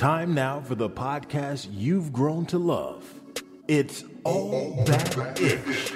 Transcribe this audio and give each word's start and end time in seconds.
Time 0.00 0.32
now 0.32 0.62
for 0.62 0.74
the 0.74 0.88
podcast 0.88 1.68
you've 1.70 2.10
grown 2.10 2.46
to 2.46 2.56
love. 2.56 3.20
It's 3.68 4.02
All 4.24 4.82
That 4.86 5.38
Ish. 5.38 5.92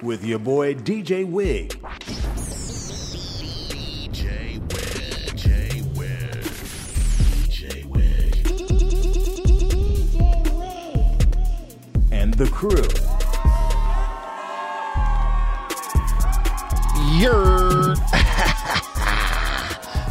With 0.00 0.24
your 0.24 0.38
boy 0.38 0.76
DJ 0.76 1.28
Wig. 1.28 1.78
DJ 4.08 4.60
Wig, 4.72 5.36
J 5.36 5.82
Wig, 7.86 8.34
and 12.10 12.32
the 12.32 12.46
crew. 12.46 12.88
Yer. 17.20 17.53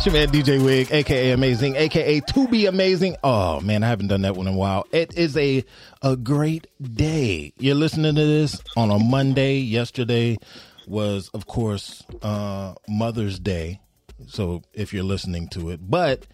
It's 0.05 0.13
your 0.13 0.21
man 0.21 0.33
DJ 0.33 0.61
Wig, 0.61 0.91
aka 0.91 1.31
Amazing, 1.31 1.77
aka 1.77 2.19
To 2.19 2.47
Be 2.49 2.65
Amazing. 2.65 3.15
Oh 3.23 3.61
man, 3.61 3.83
I 3.83 3.87
haven't 3.87 4.07
done 4.07 4.23
that 4.23 4.35
one 4.35 4.47
in 4.47 4.53
a 4.53 4.57
while. 4.57 4.85
It 4.91 5.17
is 5.17 5.37
a 5.37 5.63
a 6.01 6.17
great 6.17 6.67
day. 6.81 7.53
You're 7.57 7.75
listening 7.75 8.15
to 8.15 8.25
this 8.25 8.61
on 8.75 8.91
a 8.91 8.99
Monday. 8.99 9.59
Yesterday 9.59 10.39
was, 10.87 11.29
of 11.29 11.45
course, 11.45 12.03
uh, 12.21 12.73
Mother's 12.85 13.39
Day. 13.39 13.79
So 14.27 14.63
if 14.73 14.93
you're 14.93 15.05
listening 15.05 15.47
to 15.49 15.69
it, 15.69 15.79
but 15.81 16.27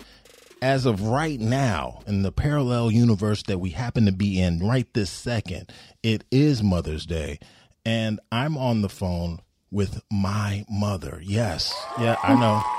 as 0.64 0.88
of 0.88 1.04
right 1.04 1.40
now, 1.40 2.00
in 2.08 2.23
the 2.23 2.31
parallel 2.31 2.90
universe 2.90 3.44
that 3.44 3.59
we 3.59 3.70
happen 3.70 4.08
to 4.08 4.12
be 4.12 4.42
in 4.42 4.67
right 4.67 4.92
this 4.95 5.12
second, 5.12 5.72
it 6.02 6.23
is 6.31 6.64
Mother's 6.64 7.06
Day. 7.06 7.38
And 7.86 8.20
I'm 8.31 8.58
on 8.58 8.81
the 8.81 8.90
phone 8.90 9.42
with 9.70 10.02
my 10.12 10.66
mother. 10.72 11.22
Yes. 11.23 11.72
Yeah, 12.00 12.16
I 12.23 12.34
know. 12.34 12.79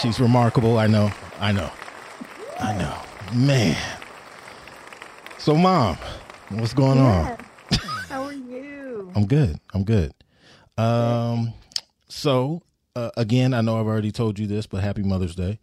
She's 0.00 0.20
remarkable. 0.20 0.78
I 0.78 0.86
know. 0.86 1.10
I 1.38 1.52
know. 1.52 1.70
I 2.60 2.76
know. 2.76 2.96
Man. 3.34 3.76
So, 5.38 5.54
mom, 5.54 5.98
what's 6.50 6.74
going 6.74 6.98
on? 6.98 7.36
How 8.08 8.22
are 8.24 8.32
you? 8.32 9.12
I'm 9.16 9.26
good. 9.26 9.58
I'm 9.72 9.84
good. 9.84 10.12
Um, 10.76 11.52
so, 12.08 12.62
uh, 12.96 13.10
again, 13.16 13.54
I 13.54 13.60
know 13.60 13.78
I've 13.78 13.86
already 13.86 14.10
told 14.10 14.38
you 14.38 14.46
this, 14.46 14.66
but 14.66 14.82
happy 14.82 15.02
Mother's 15.02 15.34
Day. 15.34 15.58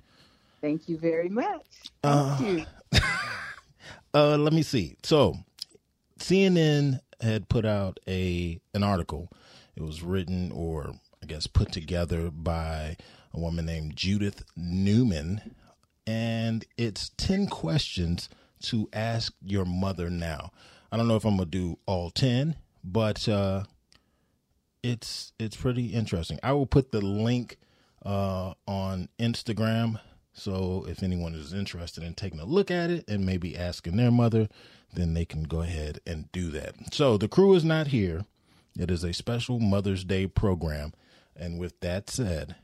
Thank 0.61 0.87
you 0.87 0.97
very 0.97 1.29
much. 1.29 1.65
Thank 2.03 2.41
you. 2.41 2.65
Uh, 4.13 4.35
let 4.35 4.51
me 4.51 4.61
see. 4.61 4.97
So, 5.03 5.37
CNN 6.19 6.99
had 7.21 7.47
put 7.47 7.65
out 7.65 7.97
a 8.09 8.59
an 8.73 8.83
article. 8.83 9.29
It 9.77 9.83
was 9.83 10.03
written, 10.03 10.51
or 10.51 10.91
I 11.23 11.27
guess 11.27 11.47
put 11.47 11.71
together 11.71 12.29
by 12.29 12.97
a 13.33 13.39
woman 13.39 13.65
named 13.65 13.95
Judith 13.95 14.43
Newman, 14.55 15.55
and 16.05 16.65
it's 16.77 17.09
ten 17.17 17.47
questions 17.47 18.29
to 18.63 18.89
ask 18.93 19.33
your 19.41 19.65
mother 19.65 20.09
now. 20.09 20.51
I 20.91 20.97
don't 20.97 21.07
know 21.07 21.15
if 21.15 21.25
I'm 21.25 21.37
gonna 21.37 21.45
do 21.45 21.77
all 21.85 22.09
ten, 22.09 22.55
but 22.83 23.27
uh, 23.27 23.63
it's 24.83 25.33
it's 25.39 25.55
pretty 25.55 25.87
interesting. 25.87 26.39
I 26.43 26.53
will 26.53 26.65
put 26.65 26.91
the 26.91 27.01
link 27.01 27.57
uh, 28.05 28.53
on 28.67 29.09
Instagram. 29.19 29.99
So 30.33 30.85
if 30.87 31.03
anyone 31.03 31.33
is 31.33 31.53
interested 31.53 32.03
in 32.03 32.13
taking 32.13 32.39
a 32.39 32.45
look 32.45 32.71
at 32.71 32.89
it 32.89 33.09
and 33.09 33.25
maybe 33.25 33.57
asking 33.57 33.97
their 33.97 34.11
mother, 34.11 34.47
then 34.93 35.13
they 35.13 35.25
can 35.25 35.43
go 35.43 35.61
ahead 35.61 35.99
and 36.07 36.31
do 36.31 36.49
that. 36.51 36.75
So 36.93 37.17
the 37.17 37.27
crew 37.27 37.53
is 37.53 37.65
not 37.65 37.87
here. 37.87 38.25
It 38.79 38.89
is 38.89 39.03
a 39.03 39.13
special 39.13 39.59
Mother's 39.59 40.05
Day 40.05 40.27
program. 40.27 40.93
And 41.35 41.59
with 41.59 41.79
that 41.81 42.09
said, 42.09 42.55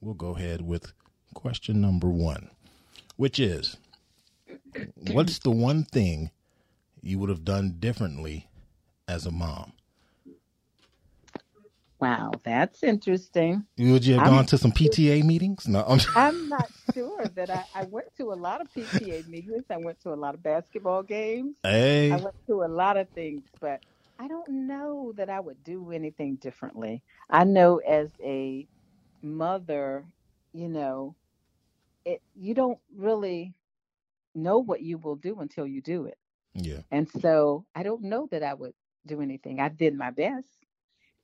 we'll 0.00 0.14
go 0.14 0.36
ahead 0.36 0.62
with 0.62 0.92
question 1.34 1.80
number 1.80 2.08
one, 2.08 2.50
which 3.16 3.38
is 3.40 3.76
what's 4.94 5.38
the 5.40 5.50
one 5.50 5.84
thing 5.84 6.30
you 7.02 7.18
would 7.18 7.30
have 7.30 7.44
done 7.44 7.76
differently 7.78 8.48
as 9.08 9.26
a 9.26 9.30
mom? 9.30 9.72
Wow, 12.00 12.40
that's 12.44 12.82
interesting. 12.84 13.64
Would 13.78 14.06
you 14.06 14.14
have 14.14 14.24
I'm- 14.24 14.32
gone 14.34 14.46
to 14.46 14.58
some 14.58 14.72
PTA 14.72 15.24
meetings? 15.24 15.66
No, 15.68 15.84
I'm 15.88 16.00
I'm 16.14 16.48
not 16.48 16.70
sure 16.94 17.30
that 17.36 17.50
I, 17.50 17.64
I 17.74 17.84
went 17.84 18.06
to 18.18 18.32
a 18.32 18.34
lot 18.34 18.60
of 18.60 18.68
PTA 18.76 19.26
meetings. 19.28 19.64
I 19.70 19.78
went 19.78 20.00
to 20.02 20.12
a 20.12 20.16
lot 20.16 20.34
of 20.34 20.42
basketball 20.42 21.02
games. 21.02 21.56
hey, 21.62 22.12
I 22.12 22.16
went 22.16 22.36
to 22.48 22.62
a 22.64 22.68
lot 22.68 22.96
of 22.96 23.08
things, 23.14 23.44
but 23.60 23.80
I 24.18 24.28
don't 24.28 24.48
know 24.68 25.12
that 25.16 25.30
I 25.30 25.40
would 25.40 25.62
do 25.64 25.92
anything 25.92 26.36
differently. 26.36 27.02
I 27.30 27.44
know 27.44 27.78
as 27.78 28.10
a 28.24 28.66
mother, 29.22 30.04
you 30.52 30.68
know, 30.68 31.14
it 32.04 32.22
you 32.34 32.54
don't 32.54 32.78
really 32.96 33.54
know 34.34 34.58
what 34.58 34.82
you 34.82 34.98
will 34.98 35.16
do 35.16 35.40
until 35.40 35.66
you 35.66 35.82
do 35.82 36.06
it. 36.06 36.18
yeah. 36.54 36.80
And 36.90 37.08
so 37.20 37.64
I 37.74 37.82
don't 37.82 38.02
know 38.02 38.28
that 38.30 38.42
I 38.42 38.54
would 38.54 38.74
do 39.06 39.20
anything. 39.20 39.60
I 39.60 39.68
did 39.68 39.94
my 39.96 40.10
best. 40.10 40.46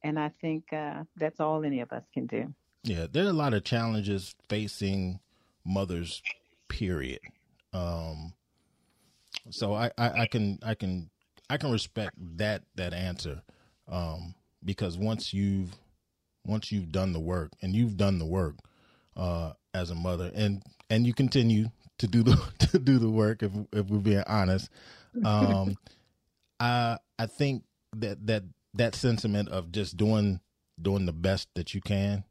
And 0.03 0.19
I 0.19 0.31
think 0.41 0.73
uh, 0.73 1.05
that's 1.17 1.41
all 1.41 1.65
any 1.65 1.81
of 1.81 1.91
us 1.93 2.05
can 2.13 2.27
do. 2.27 2.55
Yeah, 2.83 3.07
there 3.11 3.25
are 3.25 3.31
a 3.31 3.33
lot 3.35 3.55
of 3.55 3.65
challenges 3.65 4.35
facing 4.49 5.21
mothers. 5.65 6.23
Period. 6.69 7.21
Um, 7.73 8.35
so 9.51 9.75
I, 9.75 9.91
I, 9.97 10.23
I 10.23 10.27
can 10.27 10.59
I 10.63 10.75
can 10.75 11.11
I 11.49 11.57
can 11.57 11.71
respect 11.71 12.15
that 12.37 12.63
that 12.75 12.93
answer 12.93 13.43
um, 13.89 14.35
because 14.65 14.99
once 14.99 15.33
you've 15.33 15.75
once 16.47 16.71
you've 16.73 16.93
done 16.93 17.13
the 17.13 17.21
work 17.21 17.53
and 17.63 17.75
you've 17.75 17.97
done 17.97 18.19
the 18.19 18.27
work 18.27 18.57
uh, 19.17 19.53
as 19.73 19.91
a 19.91 19.95
mother 19.95 20.31
and 20.35 20.63
and 20.91 21.07
you 21.07 21.15
continue 21.15 21.71
to 21.99 22.07
do 22.07 22.23
the 22.23 22.37
to 22.59 22.79
do 22.79 22.99
the 22.99 23.11
work 23.11 23.43
if 23.43 23.53
if 23.73 23.87
we're 23.87 23.99
being 23.99 24.25
honest, 24.27 24.71
um, 25.25 25.77
I 26.61 26.99
I 27.19 27.27
think 27.27 27.65
that 27.97 28.27
that 28.27 28.45
that 28.75 28.95
sentiment 28.95 29.49
of 29.49 29.73
just 29.73 29.97
doing 29.97 30.41
doing 30.81 31.07
the 31.07 31.13
best 31.13 31.49
that 31.55 31.75
you 31.75 31.81
can 31.81 32.25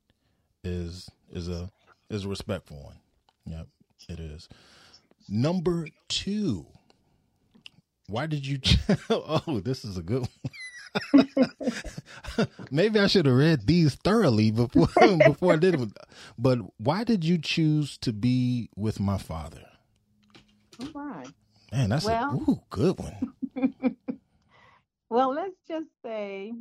is 0.63 1.09
is 1.31 1.47
a 1.47 1.69
is 2.09 2.25
a 2.25 2.30
respectful 2.30 2.78
one. 2.84 3.00
Yep, 3.45 3.68
it 4.09 4.19
is. 4.19 4.47
Number 5.28 5.88
two. 6.07 6.66
Why 8.07 8.28
did 8.28 8.45
you? 8.45 8.59
oh, 9.09 9.62
this 9.63 9.85
is 9.85 9.97
a 9.97 10.03
good 10.03 10.28
one. 11.13 11.22
Maybe 12.73 13.00
I 13.00 13.07
should 13.07 13.28
have 13.28 13.35
read 13.38 13.67
these 13.67 13.95
thoroughly 13.95 14.51
before 14.51 14.89
before 15.25 15.53
I 15.53 15.57
did 15.57 15.75
it. 15.81 15.89
But 16.39 16.59
why 16.79 17.06
did 17.06 17.25
you 17.25 17.39
choose 17.39 17.97
to 18.00 18.13
be 18.13 18.69
with 18.78 19.00
my 19.01 19.19
father? 19.19 19.66
Oh, 20.81 20.91
All 20.95 21.03
right. 21.03 21.33
Man, 21.72 21.89
that's 21.89 22.06
Well- 22.06 22.31
a 22.47 22.51
ooh, 22.51 22.62
good 22.69 23.00
one. 23.00 23.33
Well, 25.09 25.33
let's 25.33 25.57
just 25.67 25.89
say 26.03 26.53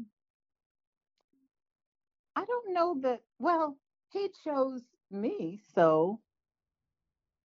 I 2.37 2.45
don't 2.45 2.75
know 2.75 2.97
that. 3.03 3.23
Well, 3.39 3.77
he 4.13 4.29
chose 4.45 4.83
me, 5.11 5.61
so 5.75 6.21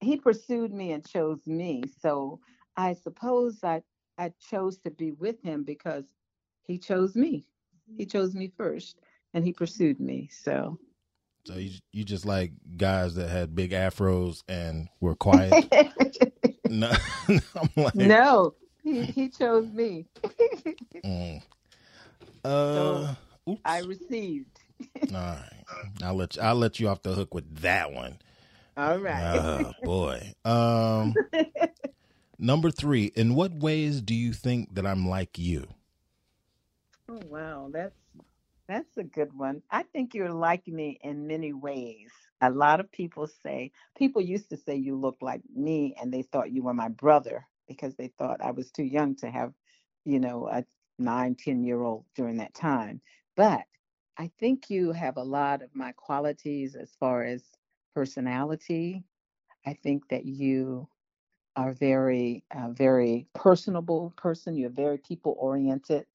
he 0.01 0.17
pursued 0.17 0.73
me 0.73 0.91
and 0.93 1.07
chose 1.07 1.47
me. 1.47 1.83
So 2.01 2.39
I 2.77 2.93
suppose 2.93 3.63
I 3.63 3.83
I 4.17 4.33
chose 4.49 4.77
to 4.79 4.91
be 4.91 5.11
with 5.13 5.41
him 5.43 5.63
because 5.63 6.05
he 6.63 6.77
chose 6.79 7.15
me. 7.15 7.45
He 7.95 8.05
chose 8.05 8.33
me 8.35 8.51
first, 8.57 8.99
and 9.33 9.43
he 9.43 9.53
pursued 9.53 9.99
me. 9.99 10.29
So 10.31 10.77
So 11.45 11.55
you 11.55 11.71
you 11.91 12.03
just 12.03 12.25
like 12.25 12.51
guys 12.75 13.15
that 13.15 13.29
had 13.29 13.55
big 13.55 13.71
afros 13.71 14.43
and 14.47 14.89
were 14.99 15.15
quiet. 15.27 15.65
no, 16.69 16.91
I'm 17.29 17.69
like, 17.75 17.95
no, 17.95 18.53
he 18.83 19.03
he 19.03 19.29
chose 19.29 19.71
me. 19.71 20.07
mm. 21.03 21.41
uh, 22.43 23.15
oops. 23.49 23.61
I 23.65 23.79
received. 23.79 24.59
All 25.11 25.15
right, 25.15 25.63
I'll 26.03 26.15
let 26.15 26.35
you, 26.35 26.41
I'll 26.41 26.55
let 26.55 26.79
you 26.79 26.87
off 26.87 27.01
the 27.01 27.13
hook 27.13 27.33
with 27.33 27.61
that 27.61 27.91
one. 27.91 28.19
All 28.77 28.99
right. 28.99 29.23
Oh 29.23 29.73
boy. 29.83 30.33
Um, 30.45 31.15
number 32.39 32.69
three. 32.69 33.05
In 33.15 33.33
what 33.33 33.51
ways 33.53 34.01
do 34.01 34.13
you 34.13 34.33
think 34.33 34.75
that 34.75 34.85
I'm 34.85 35.07
like 35.07 35.39
you? 35.39 35.67
Oh 37.09 37.19
wow, 37.25 37.69
that's 37.71 37.95
that's 38.67 38.97
a 38.97 39.03
good 39.03 39.33
one. 39.33 39.61
I 39.71 39.83
think 39.83 40.13
you're 40.13 40.33
like 40.33 40.67
me 40.67 40.99
in 41.03 41.27
many 41.27 41.53
ways. 41.53 42.11
A 42.41 42.49
lot 42.49 42.79
of 42.79 42.91
people 42.91 43.27
say 43.27 43.71
people 43.97 44.21
used 44.21 44.49
to 44.49 44.57
say 44.57 44.75
you 44.75 44.95
look 44.95 45.17
like 45.21 45.41
me 45.55 45.95
and 46.01 46.13
they 46.13 46.23
thought 46.23 46.51
you 46.51 46.63
were 46.63 46.73
my 46.73 46.89
brother 46.89 47.47
because 47.67 47.95
they 47.95 48.09
thought 48.17 48.41
I 48.41 48.51
was 48.51 48.71
too 48.71 48.83
young 48.83 49.15
to 49.17 49.29
have, 49.29 49.53
you 50.05 50.19
know, 50.19 50.47
a 50.49 50.65
nine, 50.99 51.35
ten 51.35 51.63
year 51.63 51.81
old 51.81 52.05
during 52.15 52.37
that 52.37 52.53
time. 52.55 53.01
But 53.35 53.61
I 54.17 54.31
think 54.39 54.69
you 54.69 54.91
have 54.93 55.17
a 55.17 55.23
lot 55.23 55.61
of 55.61 55.75
my 55.75 55.91
qualities 55.93 56.75
as 56.75 56.95
far 56.99 57.23
as 57.23 57.43
personality. 57.95 59.03
I 59.65 59.73
think 59.73 60.09
that 60.09 60.25
you 60.25 60.87
are 61.55 61.73
very, 61.73 62.43
uh, 62.55 62.69
very 62.71 63.27
personable 63.35 64.13
person. 64.17 64.55
You're 64.57 64.69
very 64.69 64.97
people 64.99 65.35
oriented 65.39 66.05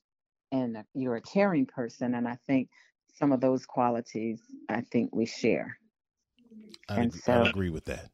and 0.52 0.76
you're 0.94 1.16
a 1.16 1.20
caring 1.22 1.66
person 1.66 2.14
and 2.14 2.28
i 2.28 2.36
think 2.46 2.68
some 3.14 3.32
of 3.32 3.40
those 3.40 3.66
qualities 3.66 4.40
i 4.68 4.80
think 4.80 5.14
we 5.14 5.26
share 5.26 5.76
I 6.88 6.96
And 7.00 7.06
agree, 7.06 7.20
so- 7.20 7.32
I 7.32 7.48
agree 7.48 7.70
with 7.70 7.84
that. 7.86 8.10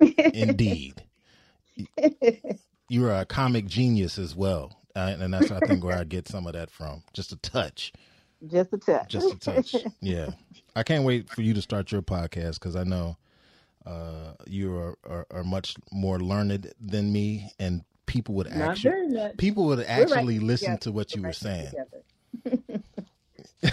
Indeed. 0.34 1.02
You're 2.88 3.12
a 3.12 3.24
comic 3.26 3.66
genius 3.66 4.18
as 4.18 4.34
well. 4.34 4.80
Uh, 4.94 5.16
and 5.18 5.34
that's, 5.34 5.50
I 5.50 5.60
think, 5.60 5.84
where 5.84 5.96
I 5.98 6.04
get 6.04 6.28
some 6.28 6.46
of 6.46 6.52
that 6.54 6.70
from. 6.70 7.02
Just 7.12 7.32
a 7.32 7.36
touch. 7.36 7.92
Just 8.46 8.72
a 8.72 8.78
touch. 8.78 9.08
Just 9.08 9.32
a 9.34 9.38
touch. 9.38 9.74
Yeah. 10.00 10.30
I 10.74 10.82
can't 10.82 11.04
wait 11.04 11.28
for 11.28 11.42
you 11.42 11.52
to 11.54 11.60
start 11.62 11.90
your 11.92 12.02
podcast 12.02 12.54
because 12.54 12.76
I 12.76 12.84
know 12.84 13.16
uh, 13.84 14.32
you 14.46 14.74
are, 14.76 14.96
are, 15.04 15.26
are 15.30 15.44
much 15.44 15.74
more 15.92 16.20
learned 16.20 16.72
than 16.80 17.12
me, 17.12 17.50
and 17.58 17.82
people 18.06 18.34
would 18.36 18.48
Not 18.54 18.70
actually 18.70 19.30
people 19.36 19.66
would 19.66 19.80
actually 19.80 20.38
right 20.38 20.46
listen 20.46 20.66
together. 20.78 20.80
to 20.82 20.92
what 20.92 21.14
you 21.14 21.22
We're 21.22 21.26
were 21.26 21.28
right 21.28 21.36
saying. 21.36 21.72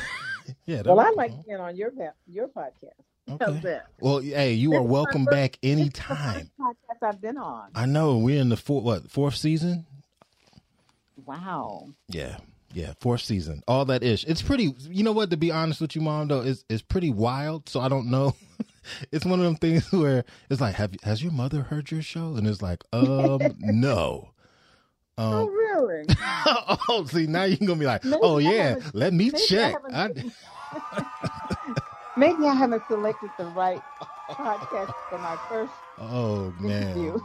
Yeah. 0.65 0.81
Well, 0.85 0.99
I 0.99 1.09
like 1.15 1.31
being 1.45 1.59
on 1.59 1.75
your 1.75 1.91
your 2.27 2.47
podcast. 2.47 3.39
Okay. 3.41 3.79
Well, 3.99 4.19
hey, 4.19 4.53
you 4.53 4.71
This 4.71 4.79
are 4.79 4.83
welcome 4.83 5.25
first- 5.25 5.31
back 5.35 5.57
is 5.61 5.71
anytime. 5.77 6.49
podcast 6.59 6.97
I've 7.07 7.21
been 7.21 7.37
on. 7.37 7.69
I 7.75 7.85
know 7.85 8.17
we're 8.17 8.39
in 8.41 8.49
the 8.49 8.57
four, 8.57 8.81
what 8.81 9.09
fourth 9.11 9.35
season. 9.35 9.85
Wow. 11.25 11.89
Yeah, 12.09 12.37
yeah, 12.73 12.93
fourth 12.99 13.21
season. 13.21 13.63
All 13.67 13.85
that 13.85 14.03
ish. 14.03 14.23
It's 14.25 14.41
pretty. 14.41 14.75
You 14.89 15.03
know 15.03 15.11
what? 15.13 15.29
To 15.31 15.37
be 15.37 15.51
honest 15.51 15.79
with 15.81 15.95
you, 15.95 16.01
mom, 16.01 16.27
though, 16.29 16.41
it's 16.41 16.65
it's 16.69 16.81
pretty 16.81 17.09
wild. 17.11 17.69
So 17.69 17.79
I 17.79 17.87
don't 17.89 18.07
know. 18.09 18.35
it's 19.11 19.25
one 19.25 19.39
of 19.39 19.45
them 19.45 19.55
things 19.55 19.91
where 19.91 20.23
it's 20.49 20.61
like, 20.61 20.75
have 20.75 20.93
has 21.03 21.21
your 21.23 21.31
mother 21.31 21.61
heard 21.61 21.91
your 21.91 22.01
show? 22.01 22.35
And 22.35 22.47
it's 22.47 22.61
like, 22.61 22.83
um, 22.93 23.39
no. 23.59 24.29
oh, 25.17 25.43
Um, 25.43 25.47
really? 25.49 26.05
oh, 26.89 27.05
see, 27.07 27.27
now 27.27 27.43
you're 27.43 27.57
gonna 27.57 27.75
be 27.75 27.85
like, 27.85 28.03
Maybe 28.03 28.19
oh 28.23 28.37
I 28.37 28.41
yeah, 28.41 28.75
let 28.93 29.13
me 29.13 29.25
maybe 29.25 29.37
I 29.37 29.45
check. 29.47 29.75
I, 29.93 30.09
Maybe 32.15 32.45
I 32.45 32.53
haven't 32.53 32.83
selected 32.87 33.31
the 33.39 33.45
right 33.47 33.81
podcast 34.29 34.93
for 35.09 35.17
my 35.17 35.37
first 35.49 35.71
oh 35.99 36.53
man. 36.59 37.19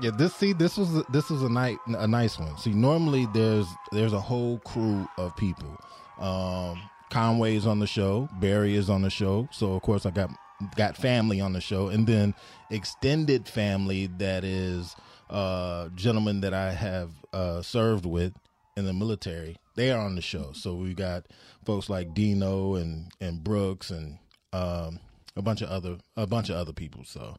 Yeah, 0.00 0.10
this 0.16 0.34
see 0.34 0.52
this 0.52 0.76
was 0.76 1.02
this 1.08 1.30
was 1.30 1.42
a 1.42 1.48
night 1.48 1.78
a 1.86 2.06
nice 2.06 2.38
one. 2.38 2.56
See, 2.58 2.72
normally 2.72 3.26
there's 3.32 3.66
there's 3.92 4.12
a 4.12 4.20
whole 4.20 4.58
crew 4.60 5.08
of 5.18 5.34
people. 5.36 5.76
Um 6.18 6.80
Conway 7.10 7.56
is 7.56 7.66
on 7.66 7.78
the 7.78 7.86
show, 7.86 8.28
Barry 8.40 8.74
is 8.76 8.90
on 8.90 9.02
the 9.02 9.10
show, 9.10 9.48
so 9.52 9.74
of 9.74 9.82
course 9.82 10.04
I 10.04 10.10
got 10.10 10.30
got 10.76 10.96
family 10.96 11.40
on 11.40 11.52
the 11.52 11.60
show, 11.60 11.88
and 11.88 12.06
then 12.06 12.34
extended 12.70 13.48
family 13.48 14.06
that 14.18 14.44
is 14.44 14.94
uh 15.30 15.88
gentlemen 15.94 16.40
that 16.42 16.52
I 16.54 16.72
have 16.72 17.10
uh 17.32 17.62
served 17.62 18.06
with 18.06 18.32
in 18.76 18.84
the 18.84 18.92
military. 18.92 19.56
They 19.76 19.90
are 19.90 20.00
on 20.00 20.14
the 20.14 20.22
show, 20.22 20.52
so 20.52 20.74
we 20.74 20.94
got 20.94 21.26
folks 21.64 21.88
like 21.88 22.14
Dino 22.14 22.74
and 22.74 23.10
and 23.20 23.42
Brooks 23.42 23.90
and 23.90 24.18
um 24.52 25.00
a 25.36 25.42
bunch 25.42 25.62
of 25.62 25.68
other 25.68 25.98
a 26.16 26.26
bunch 26.26 26.48
of 26.50 26.56
other 26.56 26.72
people. 26.72 27.04
So 27.04 27.36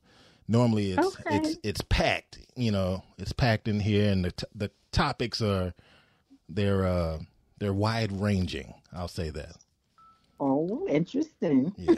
normally 0.48 0.92
it's 0.92 1.18
Okay. 1.22 1.38
it's 1.38 1.58
it's 1.64 1.82
packed 1.90 2.40
you 2.56 2.72
know 2.72 3.04
it's 3.18 3.32
packed 3.34 3.68
in 3.68 3.80
here 3.80 4.12
and 4.12 4.26
the 4.26 4.32
t- 4.32 4.46
the 4.54 4.70
topics 4.92 5.42
are 5.42 5.74
they're 6.48 6.86
uh 6.86 7.18
they're 7.58 7.74
wide 7.74 8.12
ranging 8.12 8.72
i'll 8.94 9.08
say 9.08 9.32
that 9.32 9.56
oh, 10.40 10.88
interesting. 10.90 11.74
yeah 11.78 11.96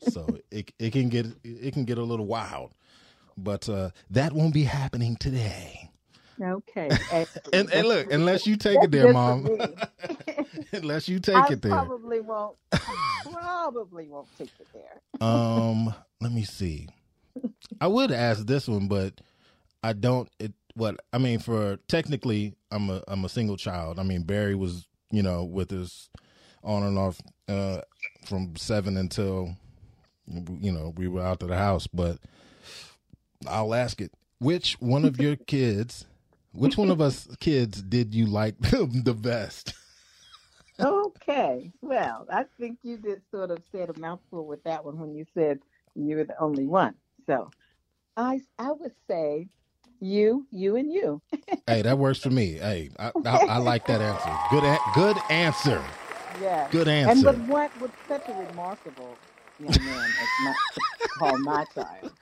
so 0.00 0.38
it 0.50 0.72
it 0.78 0.92
can 0.92 1.08
get 1.08 1.26
it 1.44 1.72
can 1.74 1.84
get 1.84 1.98
a 1.98 2.02
little 2.04 2.26
wild 2.26 2.74
but 3.36 3.68
uh 3.68 3.90
that 4.10 4.32
won't 4.32 4.54
be 4.54 4.64
happening 4.64 5.16
today 5.16 5.90
Okay. 6.42 6.88
and, 7.52 7.70
and 7.72 7.88
look 7.88 8.12
unless 8.12 8.46
you 8.46 8.56
take 8.56 8.82
it 8.82 8.90
there 8.90 9.12
mom 9.12 9.48
unless 10.72 11.08
you 11.08 11.18
take 11.20 11.36
I 11.36 11.48
it 11.50 11.62
there 11.62 11.72
probably 11.72 12.20
won't. 12.20 12.56
Probably 13.30 14.08
won't 14.08 14.28
take 14.38 14.50
it 14.58 14.66
there. 14.72 15.00
um 15.20 15.94
let 16.20 16.32
me 16.32 16.44
see 16.44 16.88
i 17.80 17.86
would 17.86 18.10
ask 18.10 18.46
this 18.46 18.66
one 18.66 18.88
but 18.88 19.20
i 19.82 19.92
don't 19.92 20.28
it 20.38 20.52
what 20.74 20.96
i 21.12 21.18
mean 21.18 21.38
for 21.38 21.76
technically 21.88 22.54
i'm 22.70 22.88
a 22.90 23.02
i'm 23.08 23.24
a 23.24 23.28
single 23.28 23.56
child 23.56 23.98
i 23.98 24.02
mean 24.02 24.22
barry 24.22 24.54
was 24.54 24.88
you 25.10 25.22
know 25.22 25.44
with 25.44 25.72
us 25.72 26.08
on 26.62 26.82
and 26.82 26.98
off 26.98 27.20
uh 27.48 27.80
from 28.26 28.54
seven 28.56 28.96
until 28.96 29.54
you 30.60 30.70
know 30.70 30.92
we 30.96 31.08
were 31.08 31.22
out 31.22 31.42
of 31.42 31.48
the 31.48 31.56
house 31.56 31.86
but 31.86 32.18
i'll 33.48 33.74
ask 33.74 34.00
it 34.00 34.12
which 34.38 34.74
one 34.80 35.04
of 35.04 35.20
your 35.20 35.36
kids 35.46 36.06
which 36.52 36.76
one 36.76 36.90
of 36.90 37.00
us 37.00 37.28
kids 37.40 37.82
did 37.82 38.14
you 38.14 38.26
like 38.26 38.58
the 38.60 39.14
best 39.18 39.74
Okay. 40.82 41.70
Well, 41.82 42.26
I 42.32 42.44
think 42.58 42.78
you 42.82 42.96
did 42.96 43.20
sort 43.30 43.50
of 43.50 43.58
said 43.70 43.90
a 43.90 43.98
mouthful 43.98 44.46
with 44.46 44.62
that 44.64 44.82
one 44.82 44.98
when 44.98 45.14
you 45.14 45.26
said 45.34 45.58
you 45.94 46.16
were 46.16 46.24
the 46.24 46.40
only 46.40 46.66
one. 46.66 46.94
So 47.26 47.50
I 48.16 48.40
I 48.58 48.72
would 48.72 48.94
say 49.06 49.48
you, 50.00 50.46
you 50.50 50.76
and 50.76 50.90
you. 50.90 51.20
hey 51.66 51.82
that 51.82 51.98
works 51.98 52.18
for 52.20 52.30
me 52.30 52.52
hey 52.52 52.88
i, 52.98 53.12
I, 53.26 53.46
I 53.46 53.58
like 53.58 53.86
that 53.86 54.00
answer 54.00 54.32
good 54.50 54.64
a- 54.64 54.78
good 54.94 55.18
answer 55.28 55.84
Yeah. 56.40 56.68
good 56.70 56.88
answer. 56.88 57.12
And 57.12 57.24
with 57.24 57.38
what 57.48 57.80
with 57.80 57.92
such 58.08 58.28
a 58.28 58.34
remarkable 58.34 59.16
young 59.58 59.84
man 59.84 60.14
as 60.20 60.28
my 60.38 60.54
called 61.18 61.40
my 61.42 61.64
child, 61.74 62.12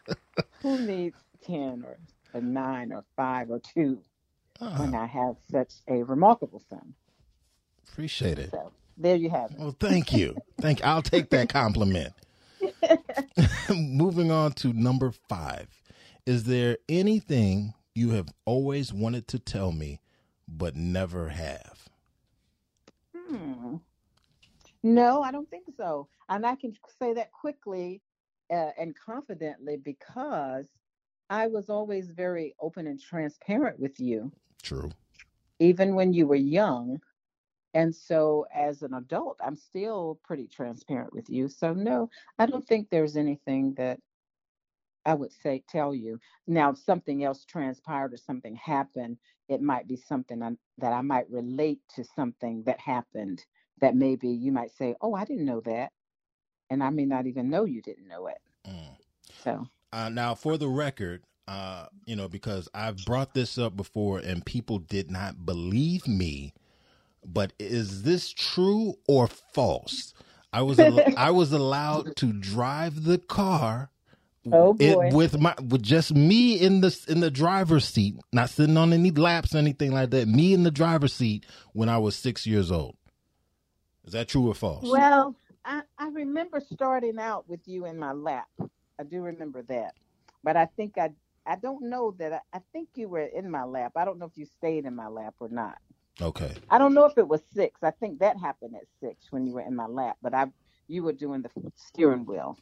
who 0.62 0.78
needs 0.78 1.18
ten 1.42 1.84
or 1.86 1.98
a 2.34 2.40
nine 2.40 2.92
or 2.92 3.04
five 3.16 3.50
or 3.50 3.60
two 3.60 4.00
when 4.76 4.94
Ah, 4.94 4.94
I 4.94 5.06
have 5.06 5.36
such 5.50 5.72
a 5.88 6.02
remarkable 6.04 6.62
son? 6.70 6.94
appreciate 7.88 8.38
it 8.38 8.54
So 8.54 8.72
there 8.96 9.16
you 9.16 9.30
have 9.30 9.52
it. 9.52 9.58
Well, 9.58 9.76
thank 9.78 10.12
you. 10.12 10.42
Thank 10.60 10.84
I'll 10.84 11.02
take 11.02 11.30
that 11.30 11.48
compliment. 11.48 12.14
Moving 13.70 14.30
on 14.30 14.52
to 14.54 14.72
number 14.72 15.12
five. 15.28 15.68
Is 16.26 16.44
there 16.44 16.78
anything 16.88 17.74
you 17.94 18.10
have 18.10 18.28
always 18.46 18.92
wanted 18.92 19.28
to 19.28 19.38
tell 19.38 19.72
me 19.72 20.00
but 20.48 20.76
never 20.76 21.30
have? 21.30 21.88
Hmm. 23.16 23.76
No, 24.82 25.22
I 25.22 25.32
don't 25.32 25.50
think 25.50 25.66
so. 25.76 26.08
And 26.28 26.46
I 26.46 26.54
can 26.54 26.72
say 27.00 27.12
that 27.14 27.32
quickly 27.32 28.00
uh, 28.50 28.70
and 28.78 28.94
confidently 28.96 29.76
because 29.76 30.68
I 31.30 31.46
was 31.48 31.68
always 31.68 32.10
very 32.10 32.54
open 32.60 32.86
and 32.86 33.00
transparent 33.00 33.78
with 33.78 34.00
you, 34.00 34.32
True. 34.62 34.90
even 35.58 35.94
when 35.94 36.12
you 36.12 36.26
were 36.26 36.36
young. 36.36 37.00
And 37.74 37.94
so 37.94 38.46
as 38.54 38.82
an 38.82 38.94
adult, 38.94 39.38
I'm 39.44 39.56
still 39.56 40.18
pretty 40.24 40.46
transparent 40.46 41.12
with 41.12 41.28
you. 41.28 41.48
So, 41.48 41.74
no, 41.74 42.08
I 42.38 42.46
don't 42.46 42.66
think 42.66 42.88
there's 42.88 43.16
anything 43.16 43.74
that 43.76 44.00
I 45.04 45.14
would 45.14 45.32
say, 45.32 45.62
tell 45.68 45.94
you. 45.94 46.18
Now, 46.46 46.70
if 46.70 46.78
something 46.78 47.24
else 47.24 47.44
transpired 47.44 48.12
or 48.12 48.16
something 48.16 48.56
happened, 48.56 49.18
it 49.48 49.60
might 49.60 49.86
be 49.86 49.96
something 49.96 50.42
I, 50.42 50.52
that 50.78 50.92
I 50.92 51.02
might 51.02 51.30
relate 51.30 51.80
to 51.96 52.04
something 52.04 52.62
that 52.64 52.80
happened 52.80 53.44
that 53.80 53.94
maybe 53.94 54.28
you 54.28 54.52
might 54.52 54.70
say, 54.76 54.94
oh, 55.00 55.14
I 55.14 55.24
didn't 55.24 55.44
know 55.46 55.60
that. 55.60 55.92
And 56.70 56.82
I 56.82 56.90
may 56.90 57.04
not 57.06 57.26
even 57.26 57.48
know 57.50 57.64
you 57.64 57.80
didn't 57.82 58.08
know 58.08 58.26
it. 58.26 58.38
Mm. 58.68 58.96
So, 59.42 59.66
Uh, 59.92 60.08
now, 60.10 60.34
for 60.34 60.58
the 60.58 60.68
record, 60.68 61.22
uh, 61.46 61.86
you 62.04 62.14
know, 62.14 62.28
because 62.28 62.68
I've 62.74 63.04
brought 63.06 63.32
this 63.34 63.56
up 63.56 63.76
before 63.76 64.18
and 64.18 64.44
people 64.44 64.78
did 64.78 65.10
not 65.10 65.46
believe 65.46 66.06
me, 66.06 66.52
but 67.24 67.52
is 67.58 68.02
this 68.02 68.30
true 68.30 68.96
or 69.08 69.26
false? 69.26 70.12
I 70.52 70.62
was 70.62 70.78
al- 70.78 71.04
I 71.16 71.30
was 71.30 71.52
allowed 71.52 72.16
to 72.16 72.32
drive 72.34 73.04
the 73.04 73.18
car 73.18 73.90
Oh, 74.50 74.76
it- 74.78 75.14
with 75.14 75.38
my 75.38 75.54
with 75.62 75.82
just 75.82 76.14
me 76.14 76.54
in 76.58 76.80
the 76.82 76.98
in 77.08 77.20
the 77.20 77.30
driver's 77.30 77.86
seat, 77.86 78.14
not 78.32 78.50
sitting 78.50 78.76
on 78.76 78.92
any 78.92 79.10
laps 79.10 79.54
or 79.54 79.58
anything 79.58 79.92
like 79.92 80.10
that. 80.10 80.28
Me 80.28 80.52
in 80.54 80.64
the 80.64 80.70
driver's 80.70 81.12
seat 81.14 81.44
when 81.72 81.88
I 81.88 81.96
was 81.98 82.14
six 82.14 82.46
years 82.46 82.70
old. 82.70 82.96
Is 84.08 84.12
that 84.12 84.26
true 84.28 84.48
or 84.48 84.54
false? 84.54 84.88
well, 84.88 85.34
I, 85.66 85.82
I 85.98 86.08
remember 86.08 86.60
starting 86.60 87.18
out 87.18 87.46
with 87.46 87.60
you 87.66 87.84
in 87.84 87.98
my 87.98 88.12
lap. 88.12 88.48
I 88.98 89.02
do 89.04 89.20
remember 89.20 89.60
that. 89.64 89.92
But 90.42 90.56
I 90.56 90.64
think 90.64 90.96
I, 90.96 91.10
I 91.44 91.56
don't 91.56 91.82
know 91.90 92.14
that 92.18 92.32
I, 92.32 92.40
I 92.56 92.60
think 92.72 92.88
you 92.94 93.06
were 93.10 93.26
in 93.26 93.50
my 93.50 93.64
lap. 93.64 93.92
I 93.96 94.06
don't 94.06 94.18
know 94.18 94.24
if 94.24 94.32
you 94.36 94.46
stayed 94.46 94.86
in 94.86 94.96
my 94.96 95.08
lap 95.08 95.34
or 95.40 95.50
not. 95.50 95.76
okay. 96.22 96.54
I 96.70 96.78
don't 96.78 96.94
know 96.94 97.04
if 97.04 97.18
it 97.18 97.28
was 97.28 97.42
six. 97.54 97.82
I 97.82 97.90
think 97.90 98.20
that 98.20 98.38
happened 98.38 98.76
at 98.76 98.84
six 98.98 99.26
when 99.30 99.46
you 99.46 99.52
were 99.52 99.60
in 99.60 99.76
my 99.76 99.84
lap, 99.86 100.16
but 100.22 100.32
I 100.32 100.46
you 100.86 101.02
were 101.02 101.12
doing 101.12 101.42
the 101.42 101.50
steering 101.76 102.24
wheel. 102.24 102.56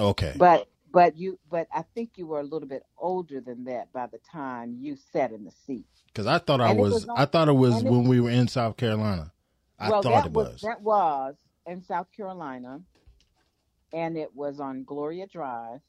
Okay. 0.00 0.34
But 0.36 0.66
but 0.90 1.16
you 1.16 1.38
but 1.48 1.68
I 1.72 1.84
think 1.94 2.10
you 2.16 2.26
were 2.26 2.40
a 2.40 2.44
little 2.44 2.66
bit 2.66 2.82
older 2.98 3.40
than 3.40 3.62
that 3.66 3.92
by 3.92 4.08
the 4.08 4.18
time 4.18 4.76
you 4.80 4.96
sat 5.12 5.30
in 5.30 5.44
the 5.44 5.52
seat. 5.68 5.86
Because 6.06 6.26
I 6.26 6.38
thought 6.38 6.60
I 6.60 6.72
was, 6.72 6.92
was 6.92 7.08
on- 7.08 7.16
I 7.16 7.26
thought 7.26 7.46
it 7.48 7.52
was 7.52 7.76
and 7.76 7.86
it- 7.86 7.90
when 7.92 8.08
we 8.08 8.18
were 8.20 8.30
in 8.30 8.48
South 8.48 8.76
Carolina. 8.76 9.30
I 9.80 9.90
well, 9.90 10.02
thought 10.02 10.10
that 10.24 10.26
it 10.26 10.32
was, 10.32 10.48
was. 10.48 10.60
that 10.62 10.80
was 10.82 11.34
in 11.66 11.82
South 11.82 12.06
Carolina, 12.16 12.80
and 13.92 14.16
it 14.16 14.34
was 14.34 14.60
on 14.60 14.84
Gloria 14.84 15.26
Drive. 15.26 15.80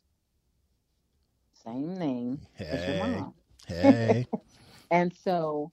Same 1.63 1.97
name 1.97 2.39
as 2.59 2.67
your 2.67 2.77
Hey. 2.77 2.99
mom. 3.19 3.33
Hey. 3.67 4.27
And 4.91 5.13
so, 5.23 5.71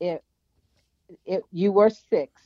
it 0.00 0.24
it 1.24 1.44
you 1.52 1.70
were 1.70 1.88
six, 1.88 2.42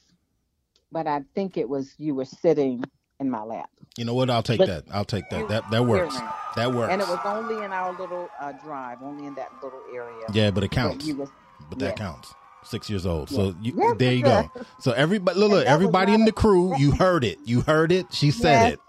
but 0.93 1.07
I 1.07 1.23
think 1.35 1.57
it 1.57 1.67
was 1.67 1.95
you 1.97 2.15
were 2.15 2.27
sitting 2.27 2.85
in 3.21 3.31
my 3.31 3.43
lap. 3.43 3.71
you 3.97 4.05
know 4.05 4.13
what? 4.13 4.29
I'll 4.29 4.43
take 4.43 4.59
But- 4.59 4.67
that. 4.69 4.85
I'll 4.93 5.07
take 5.07 5.31
that. 5.31 5.49
That 5.49 5.71
that 5.71 5.87
works. 5.87 6.15
That 6.57 6.75
works. 6.75 6.93
And 6.93 7.01
it 7.01 7.09
was 7.09 7.21
only 7.25 7.65
in 7.65 7.73
our 7.73 7.99
little 7.99 8.29
uh, 8.39 8.53
drive, 8.53 8.99
only 9.03 9.27
in 9.27 9.35
that 9.37 9.51
little 9.63 9.81
area. 9.95 10.27
yeah, 10.35 10.51
but 10.51 10.63
it 10.63 10.71
counts. 10.71 11.07
was- 11.13 11.31
But 11.71 11.79
that 11.79 11.97
counts. 11.97 12.35
Six 12.65 12.91
years 12.91 13.07
old. 13.07 13.29
So 13.31 13.55
you, 13.63 13.73
Yes, 13.77 13.97
there 13.99 14.13
you 14.13 14.23
go. 14.23 14.51
So 14.81 14.93
everybody, 14.93 15.39
look, 15.39 15.51
look 15.51 15.67
everybody 15.67 16.13
in 16.15 16.25
the 16.25 16.33
crew, 16.33 16.77
you 16.79 16.93
heard 16.93 17.25
it. 17.25 17.39
You 17.45 17.63
heard 17.63 17.91
it. 17.93 18.07
She 18.13 18.31
said 18.31 18.63
Yes. 18.63 18.73
it. 18.75 18.81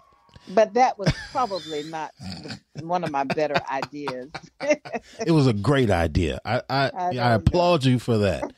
But 0.48 0.74
that 0.74 0.98
was 0.98 1.12
probably 1.30 1.84
not 1.84 2.10
one 2.80 3.04
of 3.04 3.10
my 3.12 3.24
better 3.24 3.54
ideas. 3.70 4.30
It 5.24 5.30
was 5.30 5.46
a 5.46 5.52
great 5.52 5.88
idea. 5.90 6.40
I 6.44 6.56
I, 6.56 6.62
I 6.70 6.84
I, 6.86 6.90
don't 6.90 7.14
know. 7.16 7.34
applaud 7.36 7.84
you 7.84 7.98
for 8.00 8.18
that. 8.18 8.52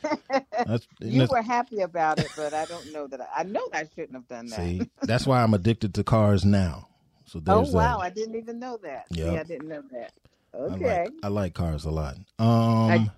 That's, 0.66 0.87
you 1.00 1.21
that's- 1.21 1.30
were 1.30 1.42
happy 1.42 1.80
about 1.80 2.18
it, 2.21 2.28
but 2.37 2.54
I 2.54 2.64
don't 2.64 2.90
know 2.92 3.06
that 3.09 3.21
I, 3.21 3.40
I 3.40 3.42
know 3.44 3.68
I 3.73 3.85
shouldn't 3.94 4.14
have 4.14 4.26
done 4.28 4.47
that. 4.47 4.56
see, 4.56 4.90
that's 5.02 5.26
why 5.26 5.42
I'm 5.42 5.52
addicted 5.54 5.92
to 5.94 6.04
cars 6.04 6.44
now. 6.44 6.88
So 7.26 7.38
there's 7.40 7.54
oh 7.56 7.62
there's 7.62 7.75
wow, 7.75 7.99
that. 7.99 8.04
I 8.04 8.11
didn't 8.11 8.37
even 8.37 8.59
know 8.59 8.78
that. 8.83 9.04
Yep. 9.11 9.33
Yeah, 9.33 9.40
I 9.40 9.42
didn't 9.44 9.68
know 9.68 9.83
that. 9.92 10.12
I 10.54 10.56
Okay, 10.56 11.02
like 11.04 11.12
I 11.23 11.28
like 11.28 11.54
cars 11.54 11.85
a 11.85 11.90
lot. 11.90 12.16
Um, 12.38 13.11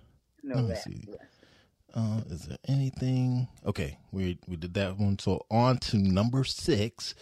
know 0.42 0.56
let 0.56 0.64
me 0.64 0.68
that. 0.70 0.82
see. 0.82 1.04
Uh, 1.96 2.20
is 2.28 2.42
there 2.42 2.58
anything? 2.68 3.48
Okay, 3.64 3.98
we 4.12 4.38
we 4.46 4.56
did 4.56 4.74
that 4.74 4.98
one. 4.98 5.18
So 5.18 5.46
on 5.50 5.78
to 5.78 5.96
number 5.96 6.44
six. 6.44 7.14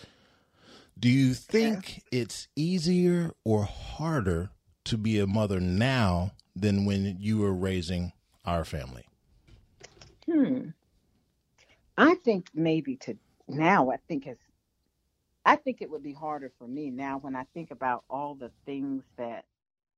Do 0.99 1.09
you 1.09 1.35
think 1.35 2.03
it's 2.11 2.49
easier 2.57 3.33
or 3.45 3.65
harder 3.65 4.51
to 4.85 4.99
be 4.99 5.21
a 5.21 5.27
mother 5.27 5.61
now 5.61 6.33
than 6.57 6.85
when 6.85 7.17
you 7.21 7.39
were 7.39 7.53
raising 7.53 8.13
our 8.45 8.65
family? 8.65 9.05
Hmm. 10.27 10.71
I 11.97 12.15
think 12.17 12.49
maybe 12.53 12.97
to 12.97 13.17
now. 13.47 13.93
I 13.93 13.99
think 14.09 14.27
it's. 14.27 14.43
I 15.47 15.55
think 15.57 15.83
it 15.83 15.91
would 15.91 16.03
be 16.03 16.15
harder 16.15 16.51
for 16.59 16.67
me 16.67 16.91
now 16.91 17.19
when 17.19 17.37
I 17.37 17.45
think 17.55 17.71
about 17.71 18.03
all 18.11 18.35
the 18.35 18.51
things 18.67 19.05
that 19.19 19.45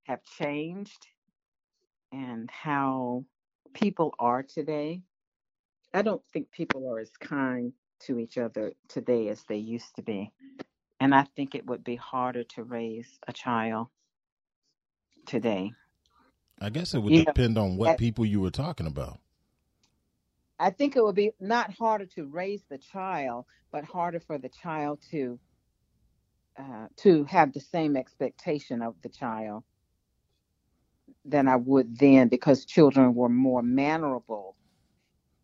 have 0.05 0.23
changed 0.39 1.07
and 2.13 2.51
how 2.51 3.25
people 3.77 4.15
are 4.19 4.43
today. 4.43 5.03
I 5.95 6.03
don't 6.03 6.23
think 6.33 6.51
people 6.51 6.89
are 6.91 6.99
as 6.99 7.11
kind 7.21 7.73
to 8.01 8.19
each 8.19 8.39
other 8.39 8.73
today 8.89 9.29
as 9.29 9.45
they 9.49 9.57
used 9.57 9.95
to 9.97 10.03
be. 10.03 10.33
And 11.01 11.15
I 11.15 11.27
think 11.37 11.55
it 11.55 11.67
would 11.67 11.85
be 11.85 11.97
harder 11.97 12.45
to 12.45 12.65
raise 12.65 13.09
a 13.29 13.33
child 13.33 13.89
today. 15.27 15.73
I 16.61 16.71
guess 16.71 16.95
it 16.95 17.01
would 17.01 17.15
Yeah. 17.15 17.25
depend 17.25 17.59
on 17.59 17.77
what 17.77 17.91
That- 17.93 17.99
people 17.99 18.25
you 18.27 18.41
were 18.41 18.51
talking 18.51 18.87
about. 18.87 19.21
I 20.59 20.71
think 20.71 20.97
it 20.97 21.05
would 21.05 21.15
be 21.17 21.33
not 21.41 21.75
harder 21.75 22.07
to 22.17 22.27
raise 22.27 22.65
the 22.71 22.79
child, 22.79 23.47
but 23.73 23.85
harder 23.85 24.21
for 24.21 24.39
the 24.39 24.49
child 24.49 25.03
to 25.11 25.39
uh, 26.59 26.89
to 26.97 27.25
have 27.25 27.53
the 27.53 27.61
same 27.61 27.97
expectation 27.97 28.83
of 28.83 28.95
the 29.03 29.11
child 29.11 29.65
than 31.29 31.49
I 31.49 31.57
would 31.57 31.99
then, 31.99 32.29
because 32.29 32.65
children 32.65 33.15
were 33.15 33.29
more 33.29 33.63
mannerable. 33.63 34.57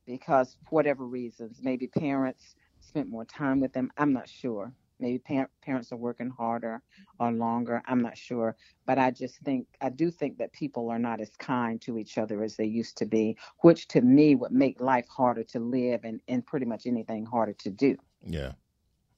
Because 0.06 0.56
whatever 0.70 1.06
reasons, 1.06 1.60
maybe 1.62 1.86
parents 1.86 2.54
spent 2.80 3.08
more 3.08 3.24
time 3.24 3.60
with 3.60 3.72
them. 3.72 3.90
I'm 3.96 4.12
not 4.12 4.28
sure. 4.28 4.72
Maybe 4.98 5.18
par- 5.18 5.50
parents 5.62 5.92
are 5.92 5.96
working 5.96 6.30
harder 6.30 6.82
or 7.18 7.32
longer. 7.32 7.82
I'm 7.86 8.02
not 8.02 8.16
sure. 8.16 8.56
But 8.86 8.98
I 8.98 9.10
just 9.10 9.36
think 9.38 9.66
I 9.80 9.88
do 9.90 10.10
think 10.10 10.38
that 10.38 10.52
people 10.52 10.90
are 10.90 10.98
not 10.98 11.20
as 11.20 11.30
kind 11.38 11.80
to 11.82 11.98
each 11.98 12.18
other 12.18 12.42
as 12.42 12.56
they 12.56 12.64
used 12.66 12.96
to 12.98 13.06
be 13.06 13.36
which 13.60 13.88
to 13.88 14.00
me 14.00 14.34
would 14.34 14.52
make 14.52 14.80
life 14.80 15.08
harder 15.08 15.42
to 15.44 15.58
live 15.60 16.00
and, 16.04 16.20
and 16.28 16.44
pretty 16.46 16.66
much 16.66 16.86
anything 16.86 17.24
harder 17.24 17.52
to 17.54 17.70
do. 17.70 17.96
Yeah. 18.24 18.52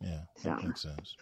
Yeah. 0.01 0.21
That 0.43 0.61
So- 0.61 0.67
makes 0.67 0.83
sense. 0.83 1.17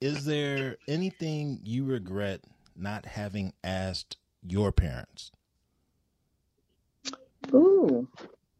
Is 0.00 0.24
there 0.24 0.76
anything 0.88 1.60
you 1.62 1.84
regret 1.84 2.40
not 2.76 3.06
having 3.06 3.52
asked 3.62 4.16
your 4.44 4.72
parents? 4.72 5.30
Ooh. 7.54 8.08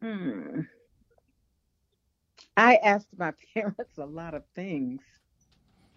Hmm. 0.01 0.61
I 2.57 2.75
asked 2.77 3.09
my 3.17 3.33
parents 3.53 3.97
a 3.97 4.05
lot 4.05 4.33
of 4.33 4.43
things, 4.55 5.01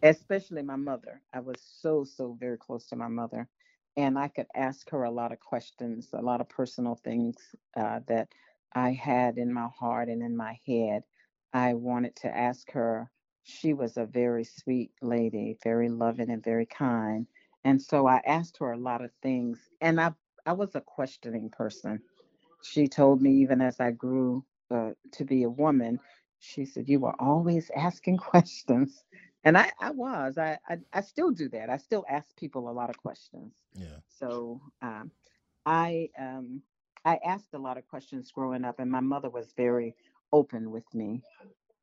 especially 0.02 0.62
my 0.62 0.76
mother. 0.76 1.22
I 1.32 1.40
was 1.40 1.60
so, 1.60 2.04
so 2.04 2.36
very 2.38 2.58
close 2.58 2.86
to 2.88 2.96
my 2.96 3.08
mother. 3.08 3.48
And 3.96 4.18
I 4.18 4.28
could 4.28 4.46
ask 4.54 4.88
her 4.90 5.04
a 5.04 5.10
lot 5.10 5.32
of 5.32 5.40
questions, 5.40 6.10
a 6.12 6.22
lot 6.22 6.40
of 6.40 6.48
personal 6.48 6.94
things 6.94 7.36
uh, 7.76 8.00
that 8.06 8.28
I 8.72 8.92
had 8.92 9.38
in 9.38 9.52
my 9.52 9.68
heart 9.78 10.08
and 10.08 10.22
in 10.22 10.36
my 10.36 10.58
head. 10.66 11.02
I 11.52 11.74
wanted 11.74 12.16
to 12.16 12.28
ask 12.36 12.70
her. 12.72 13.10
She 13.44 13.72
was 13.72 13.96
a 13.96 14.04
very 14.04 14.44
sweet 14.44 14.92
lady, 15.00 15.58
very 15.64 15.88
loving 15.88 16.30
and 16.30 16.44
very 16.44 16.66
kind. 16.66 17.26
And 17.64 17.82
so 17.82 18.06
I 18.08 18.22
asked 18.26 18.58
her 18.58 18.72
a 18.72 18.78
lot 18.78 19.04
of 19.04 19.10
things. 19.22 19.60
And 19.80 20.00
I, 20.00 20.12
I 20.46 20.52
was 20.54 20.74
a 20.74 20.80
questioning 20.82 21.50
person. 21.50 22.00
She 22.62 22.88
told 22.88 23.22
me, 23.22 23.32
even 23.42 23.60
as 23.62 23.80
I 23.80 23.92
grew 23.92 24.44
uh, 24.70 24.92
to 25.12 25.24
be 25.24 25.44
a 25.44 25.50
woman, 25.50 26.00
she 26.40 26.64
said, 26.66 26.88
You 26.88 27.00
were 27.00 27.14
always 27.20 27.70
asking 27.76 28.18
questions. 28.18 29.04
And 29.44 29.58
I, 29.58 29.72
I 29.80 29.90
was. 29.92 30.38
I, 30.38 30.58
I, 30.68 30.78
I 30.92 31.02
still 31.02 31.30
do 31.32 31.48
that. 31.50 31.70
I 31.70 31.78
still 31.78 32.04
ask 32.10 32.36
people 32.36 32.68
a 32.68 32.72
lot 32.72 32.90
of 32.90 32.98
questions. 32.98 33.54
Yeah. 33.74 34.00
So 34.08 34.60
um, 34.82 35.12
I 35.66 36.10
um, 36.18 36.62
I 37.04 37.18
asked 37.26 37.54
a 37.54 37.58
lot 37.58 37.78
of 37.78 37.86
questions 37.88 38.32
growing 38.32 38.64
up, 38.64 38.80
and 38.80 38.90
my 38.90 39.00
mother 39.00 39.30
was 39.30 39.52
very 39.56 39.94
open 40.32 40.70
with 40.70 40.84
me. 40.94 41.22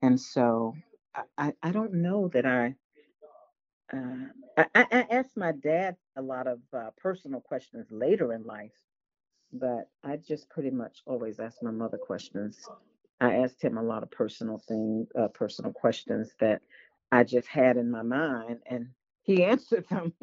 And 0.03 0.21
so 0.21 0.75
I, 1.15 1.23
I, 1.39 1.53
I 1.63 1.71
don't 1.73 1.95
know 1.95 2.29
that 2.29 2.47
I, 2.47 2.75
uh, 3.93 4.27
I 4.57 4.67
I 4.75 5.07
asked 5.11 5.37
my 5.37 5.51
dad 5.51 5.95
a 6.15 6.21
lot 6.21 6.47
of 6.47 6.59
uh, 6.73 6.91
personal 6.97 7.41
questions 7.41 7.87
later 7.91 8.33
in 8.33 8.43
life, 8.43 8.71
but 9.53 9.89
I 10.03 10.17
just 10.17 10.49
pretty 10.49 10.71
much 10.71 11.01
always 11.05 11.39
asked 11.39 11.63
my 11.63 11.71
mother 11.71 11.97
questions. 11.97 12.67
I 13.21 13.35
asked 13.37 13.61
him 13.63 13.77
a 13.77 13.83
lot 13.83 14.03
of 14.03 14.11
personal 14.11 14.59
things, 14.67 15.07
uh, 15.17 15.29
personal 15.29 15.71
questions 15.71 16.31
that 16.39 16.61
I 17.11 17.23
just 17.23 17.47
had 17.47 17.77
in 17.77 17.91
my 17.91 18.01
mind, 18.01 18.59
and 18.65 18.89
he 19.23 19.43
answered 19.45 19.85
them. 19.89 20.13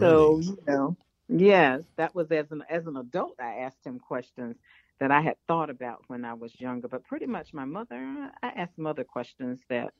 So 0.00 0.40
you 0.40 0.58
know, 0.66 0.96
yes, 1.28 1.82
that 1.96 2.14
was 2.14 2.30
as 2.32 2.52
an 2.52 2.62
as 2.70 2.86
an 2.86 2.96
adult. 2.96 3.34
I 3.40 3.58
asked 3.60 3.84
him 3.84 3.98
questions 3.98 4.56
that 5.00 5.10
I 5.10 5.20
had 5.20 5.36
thought 5.48 5.70
about 5.70 6.04
when 6.08 6.24
I 6.24 6.34
was 6.34 6.58
younger. 6.60 6.88
But 6.88 7.04
pretty 7.04 7.26
much, 7.26 7.52
my 7.52 7.64
mother, 7.64 8.30
I 8.42 8.48
asked 8.48 8.78
mother 8.78 9.04
questions 9.04 9.60
that 9.68 9.92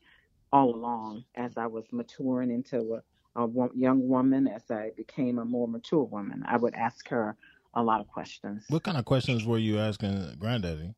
all 0.54 0.73
along 0.73 1.25
as 1.34 1.56
I 1.58 1.66
was 1.66 1.84
maturing 1.90 2.50
into 2.52 2.94
a, 3.34 3.42
a 3.42 3.44
wo- 3.44 3.73
young 3.75 4.08
woman, 4.08 4.46
as 4.46 4.70
I 4.70 4.92
became 4.96 5.38
a 5.40 5.44
more 5.44 5.66
mature 5.66 6.04
woman, 6.04 6.44
I 6.46 6.56
would 6.56 6.75
ask 6.75 7.08
her 7.08 7.37
a 7.75 7.82
lot 7.82 8.00
of 8.00 8.06
questions. 8.06 8.64
What 8.68 8.84
kind 8.84 8.96
of 8.96 9.04
questions 9.04 9.44
were 9.44 9.58
you 9.58 9.80
asking 9.80 10.37
granddaddy? 10.38 10.94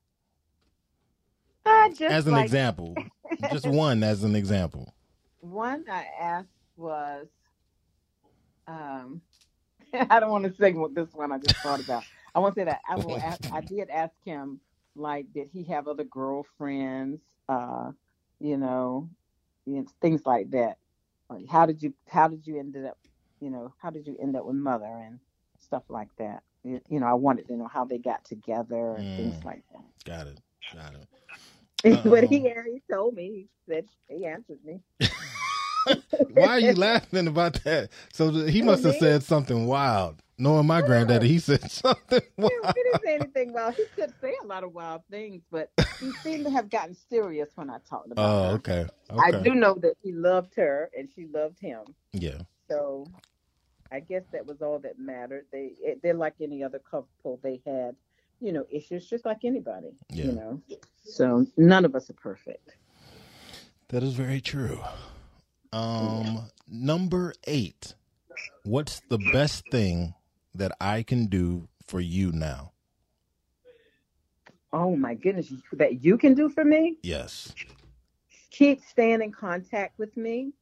I 1.65 1.89
just 1.89 2.03
As 2.03 2.27
an 2.27 2.35
like- 2.35 2.45
example. 2.45 2.95
Just 3.51 3.67
one 3.67 4.03
as 4.05 4.23
an 4.23 4.37
example. 4.37 4.95
One 5.41 5.85
I 5.91 6.07
asked 6.21 6.47
was, 6.77 7.27
um, 8.69 9.21
I 9.93 10.21
don't 10.21 10.31
want 10.31 10.45
to 10.45 10.55
say 10.55 10.73
what 10.73 10.95
this 10.95 11.13
one 11.13 11.33
I 11.33 11.39
just 11.39 11.57
thought 11.57 11.81
about. 11.81 12.05
I 12.35 12.39
want 12.39 12.55
to 12.55 12.61
say 12.61 12.65
that 12.67 12.81
I 12.89 12.95
will. 12.95 13.17
Ask, 13.17 13.41
I 13.53 13.61
did 13.75 13.91
ask 13.91 14.15
him, 14.25 14.61
like, 14.95 15.27
did 15.35 15.49
he 15.53 15.65
have 15.65 15.89
other 15.89 16.05
girlfriends? 16.05 17.21
Uh, 17.49 17.91
you 18.39 18.57
know, 18.57 19.11
you 19.67 19.75
know, 19.75 19.87
things 20.01 20.23
like 20.25 20.51
that. 20.53 20.79
Like, 21.29 21.49
how 21.49 21.67
did 21.67 21.83
you? 21.83 21.93
How 22.09 22.29
did 22.29 22.47
you 22.47 22.59
end 22.59 22.77
up? 22.77 22.99
You 23.41 23.51
know, 23.51 23.75
how 23.79 23.91
did 23.91 24.07
you 24.07 24.17
end 24.21 24.37
up 24.37 24.47
with 24.47 24.57
mother 24.57 24.87
and 24.87 25.19
stuff 25.61 25.83
like 25.89 26.09
that? 26.19 26.43
You, 26.65 26.81
you 26.89 27.01
know, 27.01 27.07
I 27.07 27.15
wanted 27.15 27.49
to 27.49 27.57
know 27.57 27.69
how 27.69 27.85
they 27.85 27.99
got 27.99 28.25
together 28.25 28.97
and 28.97 29.17
things 29.17 29.37
Mm. 29.41 29.45
like 29.45 29.63
that. 29.73 29.85
Got 30.05 30.27
it. 30.29 30.41
Got 30.75 30.95
it. 30.95 31.09
but 32.05 32.25
he, 32.25 32.39
Um, 32.39 32.65
he 32.67 32.83
told 32.91 33.15
me. 33.15 33.25
He 33.29 33.49
said 33.73 33.87
he 34.09 34.27
answered 34.27 34.59
me. 34.65 34.81
Why 36.35 36.49
are 36.57 36.61
you 36.61 36.75
laughing 36.75 37.29
about 37.29 37.55
that? 37.65 37.91
So 38.13 38.31
he 38.31 38.63
must 38.63 38.83
have 38.85 38.97
said 38.97 39.23
something 39.23 39.67
wild. 39.67 40.23
Knowing 40.39 40.67
my 40.67 40.83
granddaddy, 40.83 41.29
he 41.29 41.39
said 41.39 41.71
something 41.71 42.21
wild. 42.37 42.53
he 42.77 42.83
didn't 42.83 43.03
He 43.71 43.85
could 43.95 44.13
say 44.21 44.35
a 44.43 44.47
lot 44.47 44.65
of 44.65 44.73
wild 44.73 45.03
things, 45.11 45.43
but 45.51 45.71
he 46.01 46.13
seemed 46.23 46.45
to 46.45 46.51
have 46.51 46.71
gotten 46.71 46.95
serious 47.09 47.51
when 47.55 47.71
I 47.71 47.79
talked 47.89 48.11
about 48.13 48.23
Oh, 48.29 48.49
her. 48.49 48.55
okay. 48.57 48.87
I 49.11 49.31
do 49.43 49.55
know 49.55 49.75
that 49.83 49.95
he 50.03 50.13
loved 50.13 50.55
her 50.57 50.91
and 50.97 51.09
she 51.15 51.27
loved 51.27 51.59
him. 51.61 51.81
Yeah. 52.13 52.39
So 52.69 53.07
I 53.93 54.01
guess 54.01 54.23
that 54.33 54.45
was 54.47 54.63
all 54.63 54.79
that 54.81 54.99
mattered. 54.99 55.47
They 55.53 55.73
they're 56.03 56.15
like 56.15 56.35
any 56.41 56.63
other 56.65 56.81
couple. 56.81 57.39
They 57.43 57.61
had, 57.67 57.95
you 58.41 58.53
know, 58.53 58.67
issues 58.71 59.09
just 59.09 59.25
like 59.25 59.45
anybody. 59.45 59.93
Yeah. 60.11 60.25
You 60.27 60.33
know. 60.33 60.63
So 61.05 61.47
none 61.57 61.85
of 61.85 61.95
us 61.95 62.11
are 62.11 62.15
perfect. 62.15 62.77
That 63.89 64.03
is 64.03 64.15
very 64.15 64.41
true. 64.41 64.81
Um, 65.73 66.51
number 66.69 67.35
eight. 67.47 67.95
What's 68.65 69.01
the 69.09 69.19
best 69.33 69.65
thing 69.71 70.15
that 70.55 70.73
I 70.81 71.03
can 71.05 71.27
do 71.27 71.69
for 71.87 72.01
you 72.01 72.33
now? 72.33 72.73
Oh 74.73 74.97
my 74.97 75.15
goodness, 75.15 75.53
that 75.75 76.05
you 76.05 76.19
can 76.19 76.35
do 76.35 76.49
for 76.49 76.65
me? 76.65 76.99
Yes. 77.03 77.55
Keep 78.53 78.83
staying 78.83 79.23
in 79.23 79.33
contact 79.33 79.99
with 79.99 80.17
me. 80.17 80.53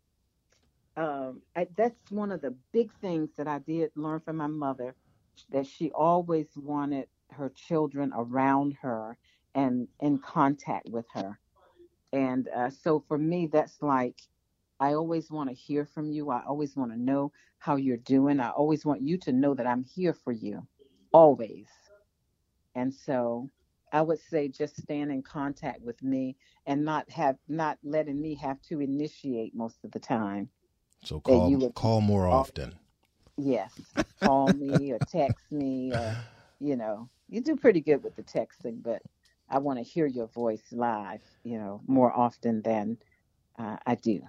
um, 0.97 1.43
I, 1.57 1.69
that's 1.77 2.13
one 2.13 2.33
of 2.33 2.43
the 2.43 2.57
big 2.73 2.93
things 3.03 3.31
that 3.39 3.49
I 3.49 3.61
did 3.61 3.93
learn 3.97 4.21
from 4.21 4.39
my 4.39 4.49
mother 4.49 4.97
that 5.53 5.67
she 5.67 5.93
always 5.93 6.49
wanted 6.57 7.09
her 7.33 7.51
children 7.51 8.13
around 8.17 8.77
her 8.83 9.19
and 9.57 9.89
in 10.01 10.21
contact 10.21 10.89
with 10.91 11.07
her. 11.15 11.41
And 12.13 12.49
uh, 12.57 12.71
so 12.71 13.05
for 13.09 13.19
me, 13.19 13.49
that's 13.53 13.83
like, 13.83 14.19
I 14.81 14.95
always 14.95 15.31
want 15.31 15.51
to 15.51 15.57
hear 15.57 15.87
from 15.87 16.11
you. 16.13 16.31
I 16.31 16.45
always 16.47 16.77
want 16.77 16.93
to 16.93 17.01
know 17.01 17.33
how 17.59 17.77
you're 17.77 17.99
doing. 17.99 18.41
I 18.41 18.51
always 18.51 18.87
want 18.87 19.03
you 19.03 19.19
to 19.21 19.33
know 19.33 19.55
that 19.55 19.67
I'm 19.67 19.85
here 19.85 20.15
for 20.15 20.33
you, 20.33 20.67
always. 21.13 21.69
And 22.75 22.95
so 22.95 23.51
I 23.95 24.03
would 24.03 24.21
say 24.21 24.49
just 24.49 24.77
stand 24.77 25.13
in 25.13 25.23
contact 25.23 25.83
with 25.83 26.03
me 26.03 26.37
and 26.67 26.85
not 26.85 27.11
have 27.11 27.39
not 27.49 27.79
letting 27.85 28.21
me 28.21 28.35
have 28.37 28.61
to 28.63 28.81
initiate 28.81 29.55
most 29.55 29.85
of 29.85 29.93
the 29.93 30.01
time. 30.01 30.51
So 31.05 31.21
call 31.21 31.51
would- 31.53 31.75
call 31.75 32.01
more 32.01 32.29
often. 32.29 32.75
Yes, 33.39 33.73
call 34.21 34.51
me 34.51 34.93
or 34.93 34.99
text 34.99 35.53
me 35.53 35.95
or 35.95 36.19
you 36.61 36.77
know, 36.77 37.09
you 37.29 37.41
do 37.41 37.57
pretty 37.57 37.81
good 37.81 38.03
with 38.03 38.17
the 38.17 38.25
texting, 38.25 38.83
but 38.83 39.03
I 39.49 39.59
want 39.59 39.79
to 39.79 39.85
hear 39.85 40.07
your 40.07 40.27
voice 40.29 40.73
live, 40.73 41.23
you 41.45 41.59
know, 41.59 41.81
more 41.87 42.13
often 42.13 42.63
than 42.63 42.99
uh, 43.59 43.77
I 43.87 43.95
do. 43.97 44.23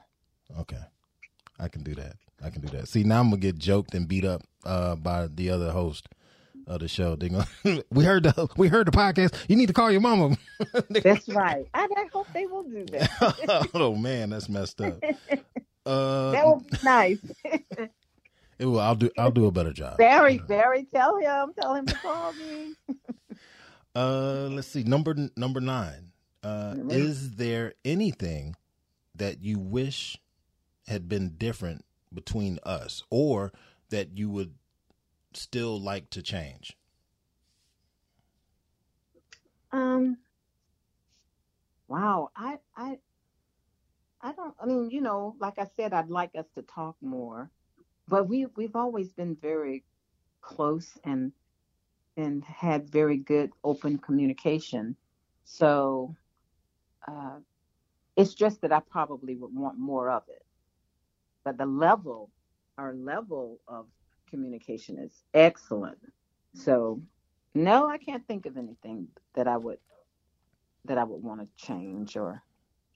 Okay. 0.60 0.84
I 1.60 1.68
can 1.70 1.84
do 1.84 1.96
that. 1.96 2.16
I 2.44 2.50
can 2.50 2.62
do 2.62 2.70
that. 2.78 2.88
See, 2.88 3.04
now 3.04 3.22
I'm 3.22 3.30
gonna 3.30 3.42
get 3.42 3.58
joked 3.58 3.94
and 3.96 4.08
beat 4.08 4.26
up 4.26 4.44
uh, 4.66 4.96
by 4.96 5.28
the 5.28 5.50
other 5.50 5.72
host 5.72 6.10
of 6.68 6.80
the 6.80 6.88
show. 6.88 7.16
They 7.16 7.30
go, 7.30 7.44
we 7.92 8.04
heard 8.04 8.24
the 8.24 8.48
we 8.58 8.68
heard 8.68 8.88
the 8.88 8.92
podcast. 8.92 9.36
You 9.48 9.56
need 9.56 9.68
to 9.68 9.74
call 9.74 9.92
your 9.92 10.02
mama. 10.02 10.38
That's 10.90 11.28
right. 11.30 11.68
I, 11.74 11.88
I 11.96 12.06
hope 12.14 12.28
they 12.34 12.46
will 12.46 12.64
do 12.64 12.86
that. 12.86 13.70
oh 13.74 13.96
man, 13.96 14.30
that's 14.32 14.50
messed 14.50 14.82
up. 14.82 15.02
Uh, 15.86 16.32
That 16.32 16.48
would 16.48 16.68
be 16.70 16.78
nice. 16.84 17.20
it 18.58 18.66
will, 18.66 18.80
I'll 18.80 18.96
do 18.96 19.10
I'll 19.18 19.32
do 19.32 19.46
a 19.46 19.52
better 19.52 19.74
job. 19.74 19.98
Barry, 19.98 20.38
Barry, 20.40 20.86
tell 20.94 21.18
him, 21.18 21.54
tell 21.60 21.76
him 21.76 21.86
to 21.86 21.96
call 21.96 22.34
me. 22.34 22.74
Uh, 23.96 24.50
let's 24.52 24.68
see. 24.68 24.84
Number 24.84 25.16
number 25.36 25.62
nine. 25.62 26.12
Uh, 26.44 26.74
Mhm. 26.76 26.92
is 26.92 27.32
there 27.36 27.74
anything 27.84 28.56
that 29.16 29.42
you 29.42 29.58
wish 29.58 30.18
had 30.88 31.10
been 31.10 31.36
different 31.38 31.84
between 32.14 32.60
us, 32.64 33.02
or 33.10 33.52
that 33.90 34.18
you 34.18 34.30
would 34.30 34.54
still 35.36 35.80
like 35.82 36.10
to 36.12 36.22
change? 36.22 36.78
Um. 39.72 40.18
Wow. 41.88 42.30
I 42.36 42.60
I 42.76 43.00
I 44.22 44.34
don't. 44.34 44.56
I 44.60 44.66
mean, 44.66 44.90
you 44.90 45.02
know, 45.02 45.36
like 45.40 45.60
I 45.60 45.68
said, 45.76 45.94
I'd 45.94 46.10
like 46.10 46.32
us 46.36 46.48
to 46.56 46.64
talk 46.64 46.96
more, 47.02 47.52
but 48.08 48.28
we 48.28 48.48
we've 48.56 48.76
always 48.76 49.14
been 49.14 49.36
very 49.36 49.84
close 50.42 50.98
and 51.04 51.32
and 52.18 52.44
had 52.46 52.90
very 52.90 53.18
good 53.18 53.52
open 53.64 53.98
communication. 53.98 54.96
So 55.44 56.16
uh, 57.08 57.40
it's 58.16 58.34
just 58.34 58.62
that 58.62 58.72
I 58.72 58.80
probably 58.80 59.36
would 59.36 59.54
want 59.54 59.78
more 59.78 60.10
of 60.10 60.24
it. 60.30 60.44
But 61.44 61.58
the 61.58 61.66
level, 61.66 62.32
our 62.78 62.94
level 62.96 63.60
of 63.68 63.86
communication 64.30 64.98
is 65.00 65.24
excellent. 65.34 65.98
So 66.54 67.02
no, 67.54 67.90
I 67.90 67.98
can't 67.98 68.26
think 68.28 68.46
of 68.46 68.58
anything 68.58 69.08
that 69.34 69.48
I 69.48 69.58
would 69.58 69.80
that 70.86 70.98
I 70.98 71.04
would 71.04 71.24
want 71.24 71.42
to 71.42 71.66
change 71.66 72.16
or 72.16 72.44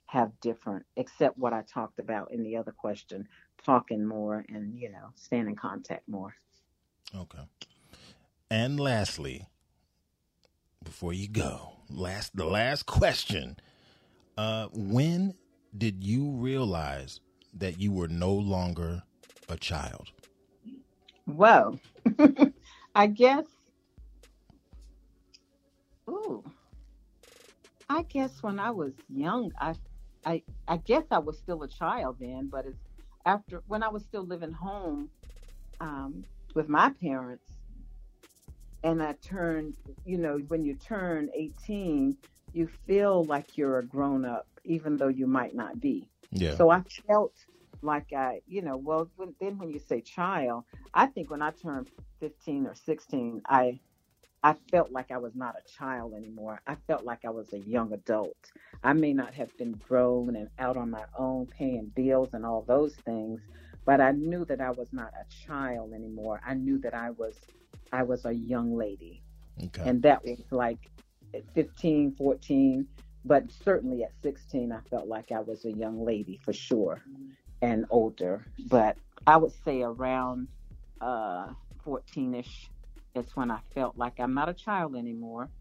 have 0.05 0.31
different, 0.41 0.85
except 0.95 1.37
what 1.37 1.53
I 1.53 1.63
talked 1.63 1.99
about 1.99 2.31
in 2.31 2.43
the 2.43 2.57
other 2.57 2.71
question, 2.71 3.27
talking 3.63 4.05
more 4.05 4.45
and 4.49 4.77
you 4.77 4.91
know, 4.91 5.09
staying 5.15 5.47
in 5.47 5.55
contact 5.55 6.07
more. 6.07 6.35
Okay. 7.15 7.43
And 8.51 8.79
lastly, 8.79 9.47
before 10.83 11.13
you 11.13 11.27
go, 11.27 11.73
last 11.89 12.35
the 12.35 12.45
last 12.45 12.85
question. 12.85 13.57
Uh, 14.37 14.67
when 14.71 15.35
did 15.77 16.03
you 16.03 16.31
realize 16.31 17.19
that 17.53 17.79
you 17.79 17.91
were 17.91 18.07
no 18.07 18.33
longer 18.33 19.03
a 19.49 19.57
child? 19.57 20.11
Whoa. 21.35 21.79
I 22.95 23.07
guess. 23.07 23.45
Ooh. 26.09 26.43
I 27.89 28.03
guess 28.03 28.41
when 28.41 28.59
I 28.59 28.71
was 28.71 28.93
young, 29.09 29.51
I, 29.59 29.75
I, 30.25 30.43
I 30.67 30.77
guess 30.77 31.05
I 31.11 31.19
was 31.19 31.37
still 31.37 31.63
a 31.63 31.67
child 31.67 32.17
then, 32.19 32.49
but 32.51 32.65
it's 32.65 32.79
after 33.25 33.63
when 33.67 33.83
I 33.83 33.89
was 33.89 34.03
still 34.03 34.25
living 34.25 34.51
home, 34.51 35.09
um, 35.79 36.25
with 36.55 36.69
my 36.69 36.91
parents, 37.01 37.45
and 38.83 39.01
I 39.01 39.13
turned, 39.21 39.75
you 40.05 40.17
know, 40.17 40.39
when 40.47 40.63
you 40.63 40.75
turn 40.75 41.29
18, 41.33 42.17
you 42.53 42.67
feel 42.87 43.25
like 43.25 43.57
you're 43.57 43.79
a 43.79 43.85
grown 43.85 44.25
up, 44.25 44.47
even 44.63 44.97
though 44.97 45.07
you 45.09 45.27
might 45.27 45.55
not 45.55 45.79
be. 45.79 46.09
Yeah. 46.31 46.55
So 46.55 46.69
I 46.69 46.83
felt 47.07 47.33
like 47.81 48.13
I, 48.13 48.41
you 48.47 48.61
know, 48.61 48.77
well, 48.77 49.09
when, 49.15 49.35
then 49.39 49.57
when 49.57 49.69
you 49.71 49.79
say 49.79 50.01
child, 50.01 50.63
I 50.93 51.07
think 51.07 51.29
when 51.29 51.41
I 51.41 51.51
turned 51.51 51.89
15 52.19 52.67
or 52.67 52.75
16, 52.75 53.41
I, 53.45 53.79
I 54.43 54.55
felt 54.71 54.91
like 54.91 55.11
I 55.11 55.17
was 55.17 55.35
not 55.35 55.55
a 55.55 55.77
child 55.77 56.13
anymore. 56.13 56.61
I 56.67 56.75
felt 56.87 57.03
like 57.03 57.25
I 57.25 57.29
was 57.29 57.53
a 57.53 57.59
young 57.59 57.93
adult. 57.93 58.37
I 58.83 58.93
may 58.93 59.13
not 59.13 59.33
have 59.33 59.55
been 59.57 59.73
grown 59.73 60.35
and 60.35 60.49
out 60.59 60.77
on 60.77 60.89
my 60.89 61.05
own, 61.17 61.47
paying 61.47 61.91
bills 61.95 62.29
and 62.33 62.45
all 62.45 62.63
those 62.67 62.95
things, 63.05 63.41
but 63.85 64.01
I 64.01 64.11
knew 64.11 64.45
that 64.45 64.61
I 64.61 64.71
was 64.71 64.93
not 64.93 65.13
a 65.19 65.47
child 65.47 65.93
anymore. 65.93 66.41
I 66.45 66.53
knew 66.53 66.79
that 66.79 66.93
I 66.93 67.11
was, 67.11 67.35
I 67.91 68.03
was 68.03 68.25
a 68.25 68.33
young 68.33 68.75
lady 68.75 69.23
okay. 69.63 69.83
and 69.85 70.01
that 70.03 70.23
was 70.23 70.39
like 70.51 70.89
at 71.33 71.43
15 71.53 72.15
14 72.15 72.87
but 73.25 73.43
certainly 73.63 74.03
at 74.03 74.11
16 74.21 74.71
i 74.71 74.79
felt 74.89 75.07
like 75.07 75.31
i 75.31 75.39
was 75.39 75.65
a 75.65 75.71
young 75.71 76.03
lady 76.03 76.39
for 76.43 76.53
sure 76.53 77.01
and 77.61 77.85
older 77.91 78.47
but 78.67 78.97
i 79.27 79.37
would 79.37 79.53
say 79.65 79.83
around 79.83 80.47
uh 81.01 81.47
14ish 81.85 82.69
is 83.15 83.27
when 83.35 83.51
i 83.51 83.59
felt 83.75 83.97
like 83.97 84.19
i'm 84.19 84.35
not 84.35 84.49
a 84.49 84.55
child 84.55 84.95
anymore 84.95 85.51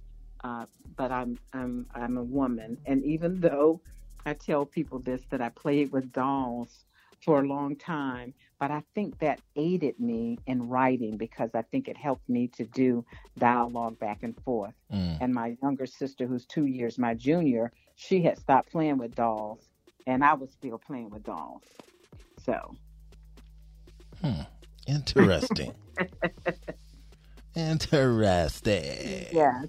uh, 0.44 0.66
but 0.96 1.12
i'm 1.12 1.38
i'm 1.54 1.86
i'm 1.94 2.18
a 2.18 2.24
woman 2.24 2.78
and 2.86 3.04
even 3.04 3.40
though 3.40 3.80
i 4.26 4.34
tell 4.34 4.66
people 4.66 5.00
this 5.00 5.22
that 5.30 5.42
i 5.42 5.50
played 5.50 5.92
with 5.92 6.12
dolls 6.12 6.86
for 7.24 7.40
a 7.40 7.48
long 7.48 7.76
time 7.76 8.34
but 8.60 8.70
i 8.70 8.82
think 8.94 9.18
that 9.20 9.40
aided 9.56 9.98
me 10.00 10.38
in 10.46 10.68
writing 10.68 11.16
because 11.18 11.50
i 11.54 11.62
think 11.62 11.88
it 11.88 11.96
helped 11.98 12.28
me 12.28 12.48
to 12.48 12.64
do 12.66 13.04
dialogue 13.38 13.98
back 14.00 14.20
and 14.22 14.36
forth 14.44 14.74
Mm. 14.92 15.18
and 15.20 15.34
my 15.34 15.56
younger 15.62 15.86
sister, 15.86 16.26
who's 16.26 16.46
two 16.46 16.66
years 16.66 16.98
my 16.98 17.14
junior, 17.14 17.72
she 17.96 18.22
had 18.22 18.38
stopped 18.38 18.72
playing 18.72 18.98
with 18.98 19.14
dolls, 19.14 19.68
and 20.06 20.24
I 20.24 20.34
was 20.34 20.52
still 20.52 20.78
playing 20.78 21.10
with 21.10 21.24
dolls. 21.24 21.64
So, 22.44 22.76
Hmm. 24.22 24.42
Interesting. 24.86 25.74
Interesting. 27.56 29.26
yes, 29.30 29.66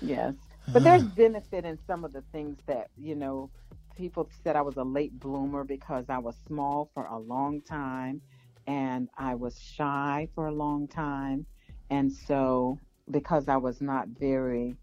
yes. 0.00 0.34
But 0.72 0.84
there's 0.84 1.04
benefit 1.04 1.64
in 1.64 1.78
some 1.86 2.04
of 2.04 2.12
the 2.12 2.22
things 2.32 2.58
that, 2.66 2.88
you 2.96 3.14
know, 3.16 3.50
people 3.96 4.28
said 4.42 4.56
I 4.56 4.62
was 4.62 4.76
a 4.76 4.84
late 4.84 5.18
bloomer 5.18 5.64
because 5.64 6.06
I 6.08 6.18
was 6.18 6.36
small 6.46 6.90
for 6.94 7.04
a 7.06 7.18
long 7.18 7.62
time 7.62 8.22
and 8.66 9.08
I 9.18 9.34
was 9.34 9.58
shy 9.60 10.28
for 10.34 10.46
a 10.46 10.52
long 10.54 10.88
time. 10.88 11.46
And 11.90 12.12
so, 12.12 12.78
because 13.10 13.48
I 13.48 13.56
was 13.58 13.82
not 13.82 14.08
very 14.08 14.76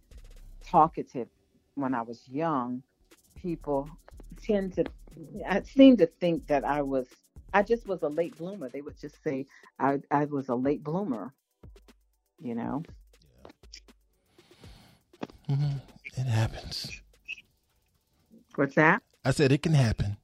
talkative 0.64 1.30
when 1.76 1.96
I 1.96 2.02
was 2.04 2.28
young, 2.28 2.84
people 3.36 3.90
tend 4.42 4.74
to, 4.74 4.86
I 5.48 5.62
seem 5.62 5.98
to 5.98 6.06
think 6.08 6.48
that 6.48 6.64
I 6.64 6.82
was, 6.82 7.08
I 7.54 7.64
just 7.64 7.88
was 7.88 8.04
a 8.04 8.10
late 8.10 8.38
bloomer. 8.38 8.70
They 8.70 8.82
would 8.82 9.00
just 9.00 9.22
say 9.24 9.46
I, 9.80 10.00
I 10.12 10.26
was 10.26 10.50
a 10.50 10.56
late 10.56 10.84
bloomer, 10.84 11.34
you 12.42 12.56
know? 12.56 12.84
Mhm. 15.50 15.82
It 16.16 16.28
happens. 16.28 17.02
What's 18.56 18.76
that? 18.76 19.02
I 19.26 19.32
said 19.32 19.52
it 19.52 19.62
can 19.62 19.74
happen. 19.74 20.18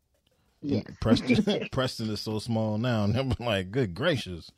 Yes. 0.61 0.83
Preston, 0.99 1.67
Preston 1.71 2.09
is 2.09 2.21
so 2.21 2.39
small 2.39 2.77
now, 2.77 3.03
and 3.03 3.15
I'm 3.17 3.33
like, 3.39 3.71
good 3.71 3.93
gracious, 3.93 4.51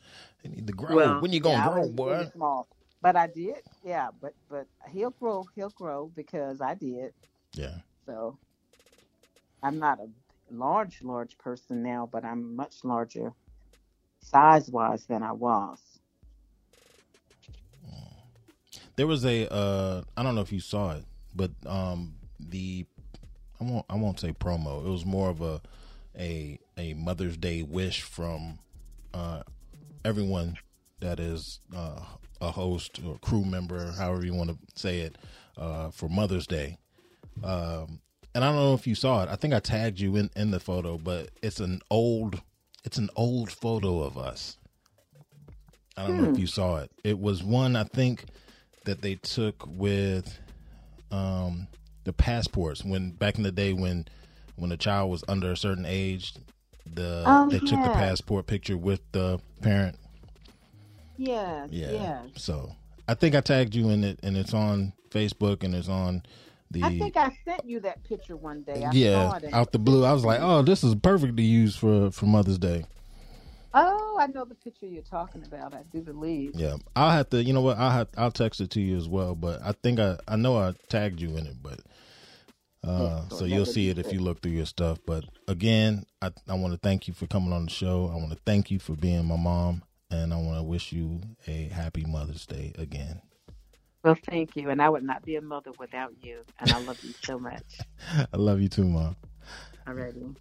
they 0.44 0.50
need 0.50 0.68
to 0.68 0.74
grow. 0.74 0.96
Well, 0.96 1.22
when 1.22 1.34
you 1.34 1.40
gonna 1.40 1.58
yeah, 1.58 1.70
grow, 1.70 1.90
boy? 1.90 2.12
really 2.12 2.32
small, 2.34 2.68
but 3.02 3.16
I 3.16 3.28
did. 3.28 3.58
Yeah, 3.84 4.10
but 4.22 4.34
but 4.50 4.68
he'll 4.90 5.12
grow. 5.12 5.46
He'll 5.56 5.70
grow 5.72 6.12
because 6.16 6.62
I 6.62 6.76
did. 6.76 7.14
Yeah. 7.54 7.76
So 8.06 8.38
I'm 9.68 9.80
not 9.80 10.00
a 10.00 10.08
large, 10.50 11.02
large 11.04 11.38
person 11.38 11.84
now, 11.84 12.08
but 12.12 12.24
I'm 12.24 12.56
much 12.56 12.86
larger 12.86 13.34
size 14.22 14.70
wise 14.70 15.06
than 15.06 15.24
I 15.24 15.34
was. 15.34 15.80
There 18.96 19.08
was 19.08 19.26
a 19.26 19.52
uh 19.54 20.04
I 20.16 20.24
don't 20.24 20.36
know 20.36 20.42
if 20.42 20.52
you 20.52 20.60
saw 20.60 20.92
it, 20.94 21.06
but 21.36 21.52
um 21.66 22.16
the 22.40 22.86
I 23.60 23.64
won't 23.66 23.86
I 23.90 23.96
won't 23.96 24.20
say 24.20 24.32
promo. 24.32 24.86
It 24.86 24.90
was 24.90 25.06
more 25.06 25.30
of 25.30 25.42
a 25.42 25.62
a 26.18 26.60
a 26.78 26.94
Mother's 26.94 27.38
Day 27.38 27.62
wish 27.62 28.02
from 28.02 28.60
uh, 29.14 29.44
everyone 30.06 30.58
that 31.00 31.20
is 31.20 31.60
uh, 31.76 32.02
a 32.42 32.52
host 32.52 33.00
or 33.06 33.18
crew 33.20 33.44
member, 33.44 33.92
however 33.92 34.26
you 34.26 34.34
want 34.34 34.50
to 34.50 34.58
say 34.80 35.00
it, 35.02 35.18
uh, 35.58 35.90
for 35.90 36.10
Mother's 36.10 36.48
Day. 36.48 36.78
Um, 37.44 38.02
and 38.38 38.46
I 38.46 38.50
don't 38.50 38.58
know 38.58 38.76
if 38.76 38.86
you 38.86 38.94
saw 38.94 39.24
it. 39.24 39.30
I 39.30 39.36
think 39.36 39.56
I 39.56 39.60
tagged 39.60 40.00
you 40.00 40.16
in, 40.16 40.30
in 40.36 40.52
the 40.52 40.60
photo, 40.60 41.00
but 41.00 41.32
it's 41.42 41.60
an 41.60 41.82
old 41.90 42.40
it's 42.84 43.00
an 43.00 43.10
old 43.16 43.52
photo 43.52 44.04
of 44.04 44.16
us. 44.16 44.58
I 45.98 46.06
don't 46.06 46.22
know 46.22 46.30
if 46.30 46.38
you 46.38 46.46
saw 46.46 46.78
it. 46.78 46.92
It 47.04 47.18
was 47.18 47.44
one 47.44 47.76
I 47.76 47.86
think 47.86 48.26
that 48.86 49.02
they 49.02 49.16
took 49.16 49.66
with 49.66 50.38
um, 51.10 51.68
the 52.04 52.14
passports 52.14 52.86
when 52.86 53.10
back 53.10 53.38
in 53.38 53.44
the 53.44 53.52
day 53.52 53.74
when 53.74 54.06
when 54.56 54.72
a 54.72 54.78
child 54.78 55.10
was 55.10 55.24
under 55.28 55.52
a 55.54 55.58
certain 55.58 55.88
age, 55.88 56.36
the 56.86 57.24
Oh, 57.26 57.50
they 57.50 57.58
took 57.58 57.82
the 57.82 57.90
passport 57.90 58.46
picture 58.46 58.78
with 58.78 59.02
the 59.14 59.40
parent. 59.64 59.98
Yeah, 61.18 61.66
Yeah. 61.72 61.92
yes. 61.92 62.26
So 62.36 62.76
I 63.08 63.16
think 63.16 63.34
I 63.34 63.42
tagged 63.42 63.74
you 63.74 63.90
in 63.90 64.04
it, 64.04 64.20
and 64.22 64.38
it's 64.38 64.54
on 64.54 64.94
Facebook 65.10 65.64
and 65.64 65.74
it's 65.74 65.90
on 65.90 66.22
the 66.72 66.84
I 66.84 66.98
think 66.98 67.18
I 67.18 67.38
sent 67.46 67.66
you 67.66 67.80
that 67.82 68.04
picture 68.04 68.36
one 68.36 68.64
day. 68.64 68.84
I 68.86 68.92
yeah 68.92 69.40
out 69.54 69.72
the 69.72 69.80
blue. 69.80 70.04
I 70.04 70.14
was 70.14 70.26
like, 70.26 70.40
oh, 70.42 70.62
this 70.62 70.84
is 70.84 70.96
perfect 70.96 71.38
to 71.38 71.44
use 71.44 71.76
for 71.76 72.12
for 72.12 72.26
Mother's 72.26 72.58
Day. 72.58 72.86
Oh, 73.74 74.18
I 74.20 74.28
know 74.28 74.46
the 74.46 74.56
picture 74.56 74.88
you're 74.88 75.04
talking 75.04 75.44
about. 75.44 75.74
I 75.74 75.84
do 75.92 76.02
believe. 76.02 76.54
Yeah, 76.56 76.78
I'll 76.96 77.12
have 77.12 77.30
to. 77.30 77.44
You 77.44 77.54
know 77.54 77.62
what? 77.62 77.78
I'll 77.78 77.92
have, 77.92 78.08
I'll 78.18 78.32
text 78.32 78.60
it 78.60 78.72
to 78.72 78.82
you 78.82 78.98
as 78.98 79.08
well. 79.08 79.36
But 79.36 79.62
I 79.64 79.74
think 79.84 80.00
I 80.00 80.18
I 80.28 80.36
know 80.36 80.58
I 80.58 80.74
tagged 80.90 81.22
you 81.22 81.38
in 81.38 81.46
it, 81.46 81.58
but 81.62 81.80
uh, 82.84 83.04
Yeah, 83.04 83.28
so 83.30 83.38
that 83.40 83.50
you'll 83.50 83.66
see 83.66 83.90
it 83.90 84.00
if 84.00 84.12
you 84.12 84.20
look 84.20 84.42
through 84.42 84.54
your 84.54 84.66
stuff. 84.66 85.00
But 85.06 85.26
again, 85.48 86.06
I 86.22 86.32
I 86.48 86.56
want 86.56 86.74
to 86.74 86.80
thank 86.80 87.08
you 87.08 87.14
for 87.14 87.28
coming 87.28 87.54
on 87.54 87.66
the 87.66 87.72
show. 87.72 88.10
I 88.12 88.16
want 88.16 88.32
to 88.32 88.40
thank 88.46 88.72
you 88.72 88.80
for 88.80 88.94
being 88.94 89.26
my 89.26 89.38
mom, 89.38 89.84
and 90.10 90.34
I 90.34 90.38
want 90.38 90.58
to 90.58 90.64
wish 90.64 90.92
you 90.92 91.22
a 91.48 91.66
happy 91.66 92.04
Mother's 92.06 92.46
Day 92.46 92.74
again. 92.78 93.22
Well, 94.08 94.18
thank 94.30 94.56
you. 94.56 94.70
And 94.70 94.82
I 94.82 94.88
would 94.88 95.04
not 95.04 95.26
be 95.26 95.36
a 95.36 95.42
mother 95.42 95.72
without 95.78 96.14
you. 96.22 96.40
And 96.60 96.72
I 96.72 96.80
love 96.80 96.98
you 97.04 97.14
so 97.24 97.38
much. 97.38 97.80
I 98.34 98.38
love 98.38 98.62
you 98.62 98.70
too, 98.70 98.86
mom. 98.86 99.18
Already. 99.86 100.34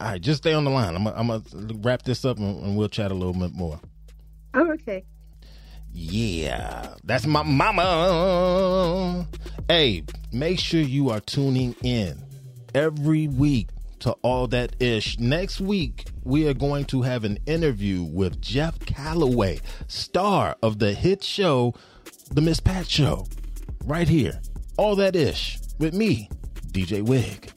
All 0.00 0.08
right, 0.08 0.20
just 0.20 0.38
stay 0.38 0.52
on 0.52 0.64
the 0.64 0.70
line. 0.70 0.96
I'm 0.96 1.04
gonna, 1.04 1.16
I'm 1.16 1.28
gonna 1.28 1.74
wrap 1.82 2.02
this 2.02 2.24
up 2.24 2.38
and, 2.38 2.64
and 2.64 2.76
we'll 2.76 2.88
chat 2.88 3.12
a 3.12 3.14
little 3.14 3.32
bit 3.32 3.52
more. 3.52 3.78
Oh, 4.54 4.72
okay. 4.72 5.04
Yeah, 5.92 6.94
that's 7.04 7.26
my 7.26 7.44
mama. 7.44 9.28
Hey, 9.68 10.02
make 10.32 10.58
sure 10.58 10.80
you 10.80 11.10
are 11.10 11.20
tuning 11.20 11.76
in 11.84 12.24
every 12.74 13.28
week 13.28 13.68
to 14.00 14.16
All 14.22 14.48
That 14.48 14.74
Ish. 14.82 15.20
Next 15.20 15.60
week, 15.60 16.06
we 16.24 16.48
are 16.48 16.54
going 16.54 16.86
to 16.86 17.02
have 17.02 17.22
an 17.22 17.38
interview 17.46 18.02
with 18.02 18.40
Jeff 18.40 18.80
Calloway, 18.80 19.60
star 19.86 20.56
of 20.60 20.80
the 20.80 20.92
hit 20.92 21.22
show, 21.22 21.74
The 22.34 22.40
Miss 22.40 22.60
Pat 22.60 22.88
Show, 22.88 23.26
right 23.84 24.08
here. 24.08 24.40
All 24.78 24.96
That 24.96 25.14
Ish 25.14 25.58
with 25.78 25.92
me, 25.92 26.30
DJ 26.72 27.02
Wig. 27.02 27.52